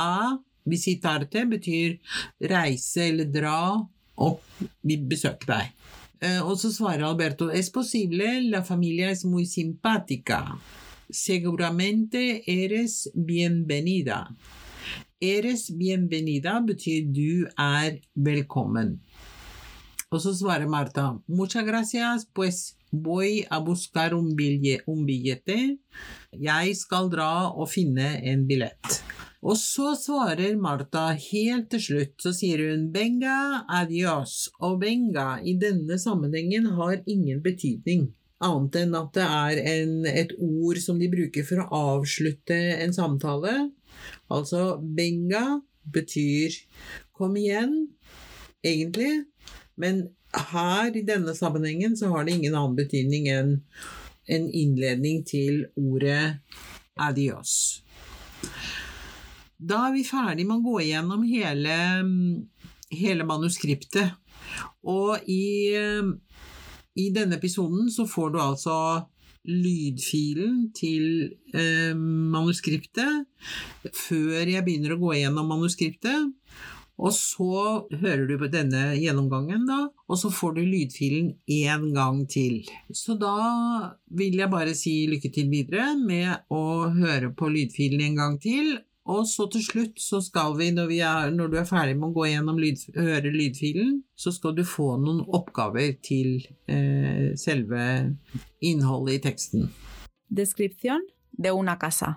a 0.00 0.38
visitarte 0.64 1.44
betyr 1.50 1.98
reise 2.40 3.08
eller 3.10 3.28
dra 3.28 3.58
og 4.16 4.40
besøke 4.82 5.48
deg. 5.50 5.72
Eh, 6.24 6.40
og 6.40 6.56
så 6.60 6.70
svarer 6.72 7.04
Alberto 7.04 7.50
Es 7.50 7.70
posible, 7.70 8.40
la 8.48 8.62
familia 8.64 9.10
es 9.10 9.24
muy 9.24 9.44
simpática. 9.46 10.58
Seguramente 11.10 12.42
eres 12.46 13.10
bienvenida. 13.14 14.28
Eres 15.20 15.70
bienvenida 15.70 16.60
betyr 16.60 17.04
du 17.12 17.46
er 17.58 18.00
velkommen. 18.14 19.00
Og 20.10 20.20
så 20.22 20.34
svarer 20.34 20.68
Marta 20.68 21.18
Muchas 21.26 21.64
gracias, 21.64 22.26
pues 22.32 22.76
voy 23.02 23.44
a 23.50 23.60
buscar 23.60 24.14
un, 24.14 24.34
billete, 24.36 24.84
un 24.86 25.04
billete. 25.06 25.58
Jeg 26.32 26.76
skal 26.78 27.10
dra 27.12 27.50
og 27.50 27.70
finne 27.72 28.16
en 28.22 28.46
billett. 28.46 29.02
Og 29.44 29.58
så 29.60 29.90
svarer 30.00 30.56
Martha 30.56 31.10
helt 31.20 31.68
til 31.74 31.82
slutt, 31.86 32.14
så 32.22 32.32
sier 32.32 32.62
hun 32.64 32.86
benga 32.94 33.64
adios, 33.76 34.48
og 34.64 34.78
benga 34.80 35.34
i 35.44 35.52
denne 35.60 35.98
sammenhengen 36.00 36.70
har 36.78 37.02
ingen 37.04 37.42
betydning, 37.44 38.06
annet 38.40 38.78
enn 38.80 38.96
at 38.96 39.10
det 39.16 39.26
er 39.26 39.60
en, 39.74 39.92
et 40.08 40.32
ord 40.40 40.80
som 40.80 40.96
de 41.00 41.10
bruker 41.12 41.44
for 41.44 41.60
å 41.60 41.82
avslutte 41.98 42.56
en 42.56 42.96
samtale. 42.96 43.52
Altså 44.32 44.78
benga 44.80 45.60
betyr 45.92 46.56
kom 47.12 47.36
igjen, 47.36 47.76
egentlig, 48.64 49.26
men 49.76 50.06
her 50.54 50.96
i 50.96 51.04
denne 51.06 51.34
sammenhengen 51.36 51.96
så 51.96 52.10
har 52.12 52.24
det 52.24 52.36
ingen 52.38 52.54
annen 52.54 52.76
betydning 52.78 53.28
enn 53.32 53.54
en 54.24 54.46
innledning 54.48 55.22
til 55.28 55.66
ordet 55.76 56.38
adios. 56.96 57.82
Da 59.58 59.86
er 59.88 59.94
vi 59.94 60.04
ferdig 60.06 60.46
med 60.48 60.60
å 60.60 60.64
gå 60.64 60.78
igjennom 60.82 61.24
hele, 61.28 61.76
hele 62.92 63.26
manuskriptet. 63.28 64.16
Og 64.88 65.24
i, 65.30 65.72
i, 65.72 67.06
denne 67.14 67.38
episoden 67.38 67.90
så 67.92 68.06
får 68.08 68.34
du 68.34 68.40
altså 68.42 68.76
lydfilen 69.44 70.70
til 70.76 71.34
eh, 71.52 71.92
manuskriptet 71.94 73.26
før 73.92 74.48
jeg 74.48 74.64
begynner 74.64 74.94
å 74.94 75.00
gå 75.02 75.14
igjennom 75.18 75.50
manuskriptet. 75.52 76.32
Og 76.94 77.10
så 77.16 77.84
hører 77.90 78.24
du 78.28 78.36
på 78.38 78.48
denne 78.52 78.92
gjennomgangen, 78.94 79.66
da, 79.66 79.80
og 80.06 80.18
så 80.20 80.30
får 80.30 80.54
du 80.58 80.62
lydfilen 80.62 81.32
én 81.50 81.88
gang 81.96 82.22
til. 82.30 82.62
Så 82.94 83.16
da 83.18 83.34
vil 84.14 84.38
jeg 84.38 84.52
bare 84.52 84.76
si 84.78 85.00
lykke 85.10 85.32
til 85.34 85.50
videre 85.50 85.94
med 85.98 86.46
å 86.54 86.90
høre 86.94 87.32
på 87.34 87.50
lydfilen 87.50 88.04
en 88.06 88.20
gang 88.20 88.36
til, 88.42 88.76
og 89.04 89.26
så 89.28 89.44
til 89.52 89.60
slutt 89.60 89.98
så 90.00 90.22
skal 90.24 90.54
vi, 90.56 90.70
når, 90.72 90.86
vi 90.88 91.00
er, 91.04 91.32
når 91.34 91.50
du 91.52 91.58
er 91.60 91.68
ferdig 91.68 91.96
med 91.98 92.08
å 92.08 92.14
gå 92.14 92.28
gjennom 92.30 92.60
lyd, 92.60 92.86
høre 92.96 93.32
lydfilen, 93.34 93.98
så 94.16 94.32
skal 94.32 94.54
du 94.56 94.62
få 94.64 94.94
noen 95.02 95.20
oppgaver 95.36 95.98
til 96.04 96.38
eh, 96.70 97.34
selve 97.36 97.82
innholdet 98.64 99.18
i 99.18 99.24
teksten. 99.26 99.68
Description 100.32 101.04
de 101.36 101.52
una 101.52 101.76
casa. 101.76 102.14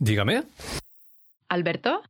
Dígame. 0.00 0.44
¿Alberto? 1.50 2.00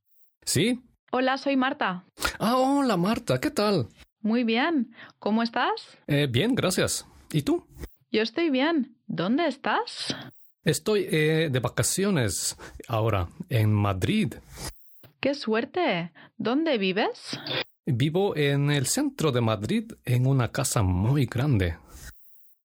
Sí. 0.44 0.81
Hola, 1.11 1.37
soy 1.38 1.57
Marta. 1.57 2.05
Ah, 2.38 2.57
hola 2.57 2.96
Marta, 2.96 3.40
¿qué 3.40 3.50
tal? 3.50 3.88
Muy 4.22 4.44
bien. 4.44 4.94
¿Cómo 5.18 5.42
estás? 5.42 5.98
Eh, 6.07 6.29
bien, 6.31 6.55
gracias. 6.55 7.05
¿Y 7.33 7.42
tú? 7.42 7.66
Yo 8.12 8.22
estoy 8.22 8.48
bien. 8.48 8.96
¿Dónde 9.09 9.48
estás? 9.48 10.14
Estoy 10.62 11.09
eh, 11.11 11.48
de 11.50 11.59
vacaciones 11.59 12.57
ahora 12.87 13.29
en 13.48 13.72
Madrid. 13.72 14.35
¡Qué 15.18 15.35
suerte! 15.35 16.12
¿Dónde 16.38 16.79
vives? 16.79 17.40
Vivo 17.87 18.37
en 18.37 18.70
el 18.70 18.87
centro 18.87 19.33
de 19.33 19.40
Madrid 19.40 19.92
en 20.05 20.29
una 20.29 20.53
casa 20.53 20.83
muy 20.85 21.26
grande. 21.26 21.76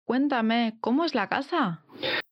Cuéntame, 0.03 0.77
¿cómo 0.81 1.03
es 1.03 1.15
la 1.15 1.29
casa? 1.29 1.83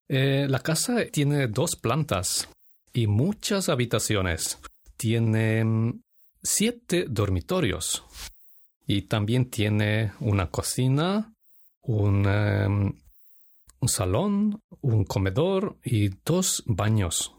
Eh, 0.08 0.46
la 0.48 0.60
casa 0.60 1.06
tiene 1.12 1.48
dos 1.48 1.76
plantas 1.76 2.48
y 2.94 3.08
muchas 3.08 3.70
habitaciones. 3.70 4.60
Tiene 4.96 5.94
siete 6.42 7.06
dormitorios 7.10 8.06
y 8.86 9.04
también 9.04 9.50
tiene 9.50 10.14
una 10.20 10.50
cocina, 10.50 11.34
un, 11.82 12.28
um, 12.28 12.94
un 13.80 13.90
salón, 13.90 14.62
un 14.82 15.04
comedor 15.04 15.78
y 15.84 16.10
dos 16.24 16.64
baños. 16.66 17.36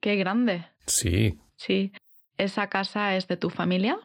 ¡Qué 0.00 0.16
grande! 0.16 0.66
Sí. 0.86 1.38
Sí. 1.56 1.92
¿Esa 2.36 2.68
casa 2.68 3.16
es 3.16 3.26
de 3.26 3.36
tu 3.36 3.48
familia? 3.48 3.98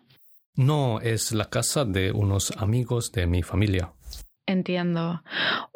No, 0.55 0.99
es 1.01 1.31
la 1.31 1.49
casa 1.49 1.85
de 1.85 2.11
unos 2.11 2.51
amigos 2.57 3.11
de 3.11 3.27
mi 3.27 3.43
familia. 3.43 3.93
Entiendo. 4.49 5.21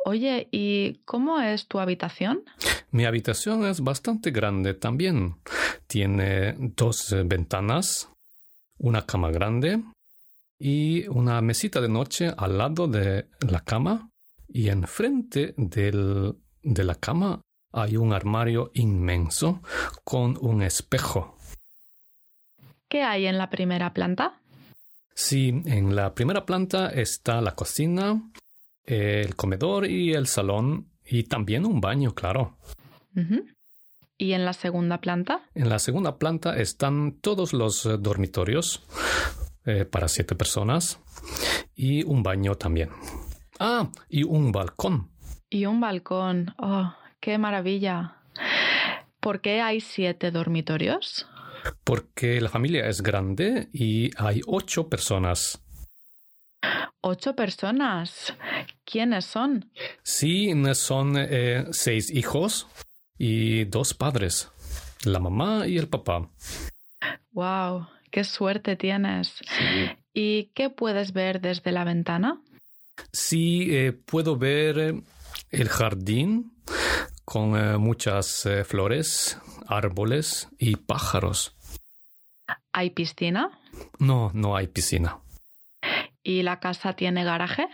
Oye, 0.03 0.47
¿y 0.51 0.95
cómo 1.05 1.39
es 1.39 1.67
tu 1.67 1.79
habitación? 1.79 2.43
Mi 2.89 3.05
habitación 3.05 3.67
es 3.67 3.81
bastante 3.81 4.31
grande 4.31 4.73
también. 4.73 5.35
Tiene 5.85 6.55
dos 6.57 7.11
eh, 7.11 7.21
ventanas, 7.23 8.09
una 8.79 9.05
cama 9.05 9.29
grande 9.29 9.83
y 10.57 11.07
una 11.07 11.39
mesita 11.41 11.81
de 11.81 11.89
noche 11.89 12.33
al 12.35 12.57
lado 12.57 12.87
de 12.87 13.27
la 13.47 13.59
cama 13.59 14.09
y 14.47 14.69
enfrente 14.69 15.53
del, 15.55 16.33
de 16.63 16.83
la 16.83 16.95
cama 16.95 17.41
hay 17.73 17.95
un 17.95 18.11
armario 18.11 18.71
inmenso 18.73 19.61
con 20.03 20.35
un 20.41 20.63
espejo. 20.63 21.37
¿Qué 22.89 23.03
hay 23.03 23.27
en 23.27 23.37
la 23.37 23.51
primera 23.51 23.93
planta? 23.93 24.39
Sí, 25.13 25.61
en 25.65 25.95
la 25.95 26.15
primera 26.15 26.43
planta 26.43 26.89
está 26.89 27.39
la 27.39 27.53
cocina, 27.53 28.19
el 28.85 29.35
comedor 29.35 29.85
y 29.85 30.13
el 30.13 30.27
salón 30.27 30.89
y 31.05 31.23
también 31.23 31.65
un 31.65 31.81
baño, 31.81 32.13
claro. 32.13 32.57
¿Y 34.17 34.33
en 34.33 34.45
la 34.45 34.53
segunda 34.53 34.99
planta? 34.99 35.41
En 35.53 35.69
la 35.69 35.79
segunda 35.79 36.17
planta 36.17 36.57
están 36.57 37.19
todos 37.19 37.53
los 37.53 37.85
eh, 37.85 37.97
dormitorios 37.99 38.83
eh, 39.65 39.85
para 39.85 40.07
siete 40.07 40.35
personas 40.35 40.99
y 41.75 42.03
un 42.03 42.23
baño 42.23 42.55
también. 42.55 42.89
Ah, 43.59 43.89
y 44.09 44.23
un 44.23 44.51
balcón. 44.51 45.11
Y 45.49 45.65
un 45.65 45.79
balcón. 45.79 46.53
¡Oh, 46.57 46.93
qué 47.19 47.37
maravilla! 47.37 48.17
¿Por 49.19 49.41
qué 49.41 49.61
hay 49.61 49.79
siete 49.79 50.31
dormitorios? 50.31 51.27
Porque 51.83 52.41
la 52.41 52.49
familia 52.49 52.87
es 52.87 53.01
grande 53.01 53.69
y 53.71 54.11
hay 54.17 54.41
ocho 54.47 54.89
personas. 54.89 55.62
Ocho 57.01 57.35
personas. 57.35 58.33
¿Quiénes 58.85 59.25
son? 59.25 59.71
Sí, 60.03 60.53
son 60.73 61.15
eh, 61.17 61.65
seis 61.71 62.09
hijos 62.11 62.67
y 63.17 63.65
dos 63.65 63.93
padres, 63.93 64.49
la 65.03 65.19
mamá 65.19 65.67
y 65.67 65.77
el 65.77 65.87
papá. 65.87 66.29
¡Wow! 67.31 67.87
¡Qué 68.11 68.23
suerte 68.23 68.75
tienes! 68.75 69.33
¿Y 70.13 70.51
qué 70.53 70.69
puedes 70.69 71.13
ver 71.13 71.41
desde 71.41 71.71
la 71.71 71.83
ventana? 71.83 72.41
Sí, 73.11 73.75
eh, 73.75 73.91
puedo 73.91 74.37
ver 74.37 75.03
el 75.49 75.69
jardín 75.69 76.53
con 77.25 77.55
eh, 77.55 77.77
muchas 77.77 78.45
eh, 78.45 78.63
flores, 78.63 79.39
árboles 79.67 80.49
y 80.57 80.75
pájaros. 80.75 81.55
¿Hay 82.71 82.91
piscina? 82.91 83.59
No, 83.99 84.31
no 84.33 84.55
hay 84.55 84.67
piscina. 84.67 85.22
¿Y 86.23 86.43
la 86.43 86.59
casa 86.59 86.93
tiene 86.93 87.23
garaje? 87.23 87.67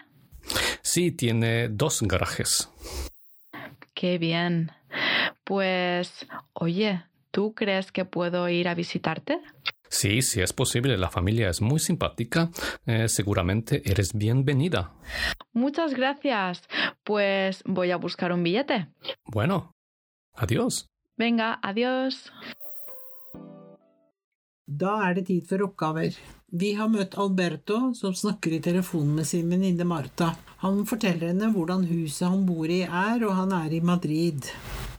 Sí, 0.82 1.12
tiene 1.12 1.70
dos 1.70 2.02
garajes. 2.02 2.70
¡Qué 3.94 4.18
bien! 4.18 4.72
Pues, 5.44 6.26
oye, 6.54 7.04
¿tú 7.32 7.54
crees 7.54 7.92
que 7.92 8.06
puedo 8.06 8.50
ir 8.50 8.68
a 8.68 8.76
visitarte? 8.76 9.40
Sí, 9.90 10.22
sí 10.22 10.42
es 10.42 10.54
posible. 10.54 10.98
La 10.98 11.10
familia 11.10 11.50
es 11.50 11.62
muy 11.62 11.80
simpática. 11.80 12.50
Eh, 12.86 13.08
seguramente 13.08 13.82
eres 13.86 14.14
bienvenida. 14.14 14.94
Muchas 15.52 15.94
gracias. 15.94 16.62
Pues 17.04 17.64
voy 17.66 17.92
a 17.92 17.98
buscar 17.98 18.32
un 18.32 18.44
billete. 18.44 18.88
Bueno, 19.26 19.76
adiós. 20.34 20.88
Venga, 21.18 21.60
adiós. 21.62 22.32
Da 24.70 25.00
er 25.08 25.16
det 25.18 25.24
tid 25.26 25.48
for 25.50 25.64
oppgaver. 25.66 26.14
Vi 26.54 26.76
har 26.78 26.90
møtt 26.94 27.16
Alberto, 27.18 27.90
som 27.98 28.14
snakker 28.14 28.54
i 28.54 28.60
telefonen 28.62 29.16
med 29.18 29.26
sin 29.26 29.50
venninne 29.50 29.86
Marta. 29.86 30.36
Han 30.62 30.84
forteller 30.86 31.32
henne 31.32 31.50
hvordan 31.56 31.88
huset 31.90 32.28
han 32.28 32.44
bor 32.46 32.70
i 32.70 32.84
er, 32.86 33.26
og 33.26 33.34
han 33.34 33.56
er 33.58 33.74
i 33.74 33.82
Madrid. 33.82 34.46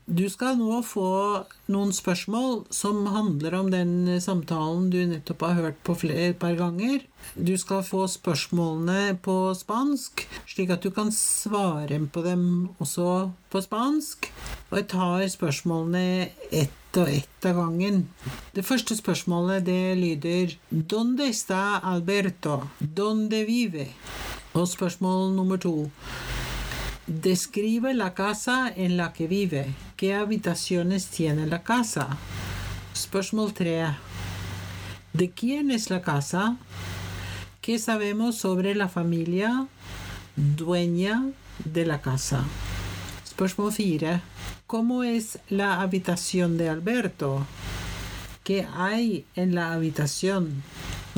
Du 0.07 0.25
skal 0.33 0.57
nå 0.59 0.81
få 0.83 1.11
noen 1.71 1.93
spørsmål 1.95 2.65
som 2.75 3.05
handler 3.13 3.55
om 3.55 3.69
den 3.71 4.21
samtalen 4.23 4.89
du 4.91 4.99
nettopp 5.07 5.45
har 5.47 5.59
hørt 5.59 5.83
på 5.87 5.95
flere 6.01 6.33
par 6.35 6.57
ganger. 6.59 7.05
Du 7.37 7.53
skal 7.61 7.85
få 7.87 8.07
spørsmålene 8.11 9.15
på 9.23 9.53
spansk, 9.55 10.25
slik 10.51 10.73
at 10.75 10.83
du 10.83 10.91
kan 10.91 11.13
svare 11.15 12.01
på 12.11 12.25
dem 12.27 12.43
også 12.81 13.31
på 13.53 13.63
spansk. 13.63 14.31
Og 14.71 14.81
jeg 14.81 14.89
tar 14.91 15.27
spørsmålene 15.31 16.31
ett 16.51 16.99
og 16.99 17.07
ett 17.07 17.47
av 17.47 17.61
gangen. 17.61 18.09
Det 18.57 18.65
første 18.67 18.97
spørsmålet 18.99 19.63
det 19.69 19.95
lyder 20.01 20.57
Donde 20.71 21.29
está 21.31 21.79
Alberto? 21.87 22.65
Donde 22.81 23.45
vive? 23.47 23.87
Og 24.59 24.67
spørsmål 24.67 25.37
nummer 25.37 25.57
to. 25.57 25.91
Describe 27.07 27.95
la 27.95 28.11
casa 28.11 28.73
en 28.75 28.97
la 28.97 29.13
que 29.15 29.27
vive. 29.31 29.89
¿Qué 30.01 30.15
habitaciones 30.15 31.09
tiene 31.09 31.47
la 31.47 31.63
casa? 31.63 32.17
Spørsmål 32.97 33.53
3. 33.53 33.91
¿De 35.13 35.31
quién 35.31 35.71
es 35.71 35.91
la 35.91 36.01
casa? 36.01 36.57
¿Qué 37.61 37.79
sabemos 37.79 38.37
sobre 38.37 38.75
la 38.75 38.89
familia 38.89 39.67
dueña 40.37 41.27
de 41.67 41.85
la 41.85 42.01
casa? 42.01 42.45
Spørsmål 43.29 43.75
4. 43.77 44.23
¿Cómo 44.67 45.05
es 45.05 45.39
la 45.51 45.83
habitación 45.83 46.57
de 46.57 46.71
Alberto? 46.71 47.45
¿Qué 48.43 48.67
hay 48.75 49.27
en 49.37 49.55
la 49.55 49.75
habitación? 49.75 50.63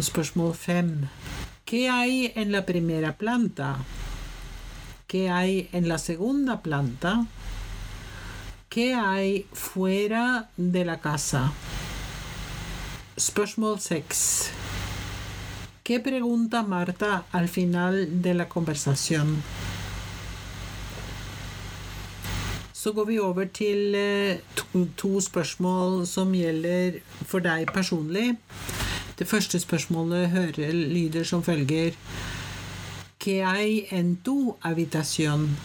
Spørsmål 0.01 0.57
5. 0.57 1.07
¿Qué 1.65 1.89
hay 1.89 2.33
en 2.35 2.51
la 2.51 2.67
primera 2.67 3.17
planta? 3.17 3.77
¿Qué 5.07 5.31
hay 5.31 5.69
en 5.71 5.87
la 5.87 5.99
segunda 5.99 6.63
planta? 6.63 7.29
¿Qué 8.73 8.95
hay 8.95 9.45
fuera 9.53 10.49
de 10.57 10.87
la 10.87 10.99
casa? 10.99 11.53
Spørsmål 13.19 13.79
6. 13.79 14.51
¿Qué 15.83 16.01
pregunta 16.01 16.63
Marta 16.63 17.27
al 17.33 17.51
final 17.51 18.23
de 18.23 18.33
la 18.33 18.49
conversación? 18.49 19.43
Så 22.73 22.93
går 22.93 23.05
vi 23.07 23.19
over 23.19 23.45
til 23.45 23.97
to, 24.55 24.87
to 24.97 25.21
spørsmål 25.21 26.07
som 26.07 26.33
gjelder 26.33 26.93
for 27.27 27.41
deg 27.41 27.69
personlig. 27.75 28.39
Det 29.19 29.29
første 29.29 29.61
spørsmålet 29.61 30.31
hører 30.31 30.73
lyder 30.73 31.25
som 31.25 31.43
følger 31.43 31.93
¿Qué 33.19 33.45
hay 33.45 33.87
en 33.91 34.17
tu 34.17 34.57
habitación? 34.63 35.57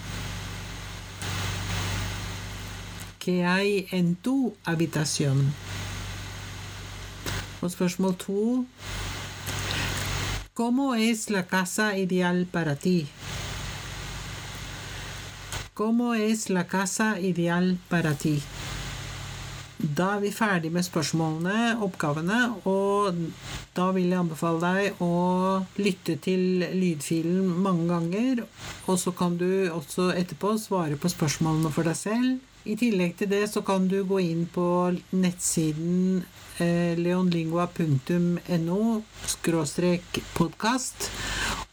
¿Qué 3.27 3.43
hay 3.43 3.87
en 3.91 4.15
tu 4.15 4.55
habitación? 4.63 5.53
Og 7.61 7.71
spørsmål 7.71 8.15
to 8.15 8.63
¿Cómo 10.53 10.95
es 10.95 11.29
la 11.29 11.43
casa 11.43 11.97
ideal 11.97 12.47
para 12.49 12.77
ti? 12.77 13.07
¿Cómo 15.73 16.13
es 16.13 16.49
la 16.49 16.67
casa 16.67 17.19
ideal 17.19 17.77
para 17.89 18.13
ti? 18.13 18.41
Da 19.77 20.15
er 20.15 20.21
vi 20.21 20.31
ferdig 20.31 20.71
med 20.71 20.87
spørsmålene, 20.87 21.77
oppgavene, 21.83 22.41
og 22.63 23.13
da 23.75 23.91
vil 23.91 24.07
jeg 24.07 24.23
anbefale 24.23 24.59
deg 24.63 25.01
å 25.03 25.13
lytte 25.75 26.15
til 26.15 26.63
lydfilen 26.63 27.43
mange 27.67 27.91
ganger, 27.91 28.45
og 28.87 28.95
så 28.97 29.11
kan 29.11 29.35
du 29.37 29.67
også 29.67 30.13
etterpå 30.15 30.55
svare 30.57 30.95
på 30.95 31.11
spørsmålene 31.11 31.75
for 31.75 31.83
deg 31.83 31.99
selv. 32.07 32.37
I 32.67 32.75
tillegg 32.75 33.13
til 33.15 33.29
det 33.31 33.45
så 33.47 33.61
kan 33.63 33.85
du 33.87 34.01
gå 34.07 34.17
inn 34.19 34.43
på 34.51 34.65
nettsiden 35.15 36.23
eh, 36.59 36.97
leonlingua.no 36.99 38.79
skråstrek 39.33 40.19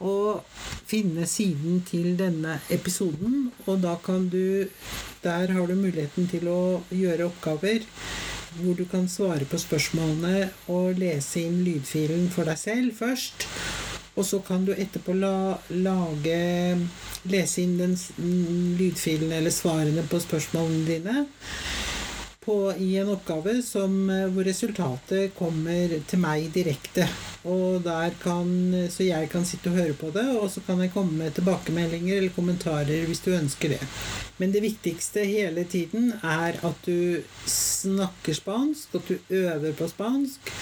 og 0.05 0.45
finne 0.87 1.27
siden 1.27 1.81
til 1.89 2.15
denne 2.19 2.61
episoden, 2.71 3.51
og 3.67 3.83
da 3.83 3.97
kan 4.05 4.29
du 4.29 4.69
Der 5.25 5.53
har 5.53 5.67
du 5.67 5.75
muligheten 5.75 6.27
til 6.29 6.49
å 6.53 6.83
gjøre 6.93 7.31
oppgaver 7.31 7.87
hvor 8.59 8.75
du 8.77 8.85
kan 8.85 9.09
svare 9.09 9.47
på 9.49 9.57
spørsmålene 9.59 10.51
og 10.69 11.01
lese 11.01 11.41
inn 11.47 11.63
lydfilen 11.65 12.29
for 12.31 12.45
deg 12.45 12.61
selv 12.61 12.93
først. 13.01 13.49
Og 14.14 14.27
så 14.27 14.38
kan 14.46 14.64
du 14.66 14.72
etterpå 14.74 15.16
la, 15.18 15.57
lage 15.74 16.38
Lese 17.24 17.64
inn 17.64 17.79
den 17.81 17.94
lydfilen 18.79 19.33
eller 19.33 19.55
svarene 19.55 20.05
på 20.07 20.20
spørsmålene 20.20 20.85
dine 20.87 21.24
på, 22.44 22.72
i 22.79 22.96
en 23.00 23.09
oppgave 23.14 23.59
som, 23.64 23.94
hvor 24.35 24.44
resultatet 24.46 25.33
kommer 25.38 25.94
til 26.09 26.20
meg 26.20 26.50
direkte. 26.55 27.07
Og 27.48 27.85
kan, 28.22 28.50
så 28.92 29.05
jeg 29.05 29.29
kan 29.33 29.44
sitte 29.48 29.70
og 29.70 29.79
høre 29.81 29.96
på 29.96 30.11
det, 30.14 30.27
og 30.37 30.48
så 30.53 30.62
kan 30.64 30.81
jeg 30.81 30.92
komme 30.94 31.18
med 31.18 31.35
tilbakemeldinger 31.37 32.18
eller 32.18 32.37
kommentarer 32.37 33.09
hvis 33.09 33.24
du 33.24 33.33
ønsker 33.37 33.74
det. 33.77 33.81
Men 34.40 34.53
det 34.53 34.64
viktigste 34.64 35.27
hele 35.29 35.64
tiden 35.64 36.12
er 36.22 36.57
at 36.64 36.87
du 36.88 37.20
snakker 37.48 38.37
spansk, 38.37 38.96
at 38.96 39.09
du 39.09 39.37
øver 39.44 39.77
på 39.77 39.88
spansk, 39.88 40.53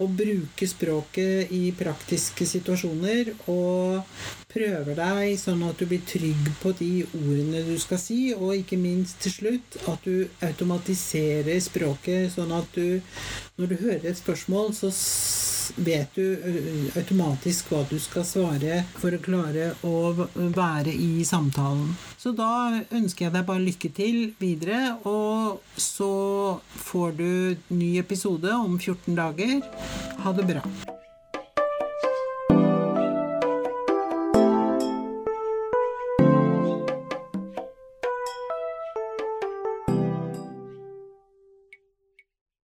og 0.00 0.14
bruke 0.18 0.66
språket 0.66 1.52
i 1.54 1.70
praktiske 1.76 2.46
situasjoner 2.48 3.32
og 3.52 4.08
prøver 4.52 4.96
deg 4.98 5.36
sånn 5.40 5.62
at 5.68 5.78
du 5.80 5.86
blir 5.88 6.02
trygg 6.08 6.48
på 6.62 6.72
de 6.78 6.90
ordene 7.06 7.62
du 7.68 7.76
skal 7.80 8.00
si, 8.00 8.20
og 8.34 8.56
ikke 8.56 8.80
minst 8.80 9.20
til 9.24 9.36
slutt 9.36 9.78
at 9.88 10.04
du 10.08 10.26
automatiserer 10.44 11.60
språket 11.62 12.32
sånn 12.34 12.52
at 12.56 12.68
du 12.76 13.00
når 13.60 13.68
du 13.68 13.76
hører 13.84 14.08
et 14.10 14.18
spørsmål, 14.18 14.72
så 14.74 14.88
vet 15.76 16.14
du 16.16 16.90
automatisk 16.98 17.72
hva 17.72 17.82
du 17.90 17.98
skal 18.02 18.26
svare 18.26 18.82
for 18.96 19.14
å 19.14 19.20
klare 19.22 19.72
å 19.86 20.12
være 20.34 20.92
i 20.92 21.24
samtalen. 21.26 21.92
Så 22.18 22.34
da 22.36 22.82
ønsker 22.92 23.26
jeg 23.26 23.34
deg 23.34 23.48
bare 23.48 23.66
lykke 23.66 23.92
til 23.96 24.22
videre, 24.42 24.96
og 25.08 25.62
så 25.80 26.12
får 26.86 27.18
du 27.18 27.30
ny 27.74 27.94
episode 28.02 28.52
om 28.54 28.78
14 28.78 29.14
dager. 29.18 29.60
Ha 30.22 30.36
det 30.36 30.48
bra. 30.54 30.91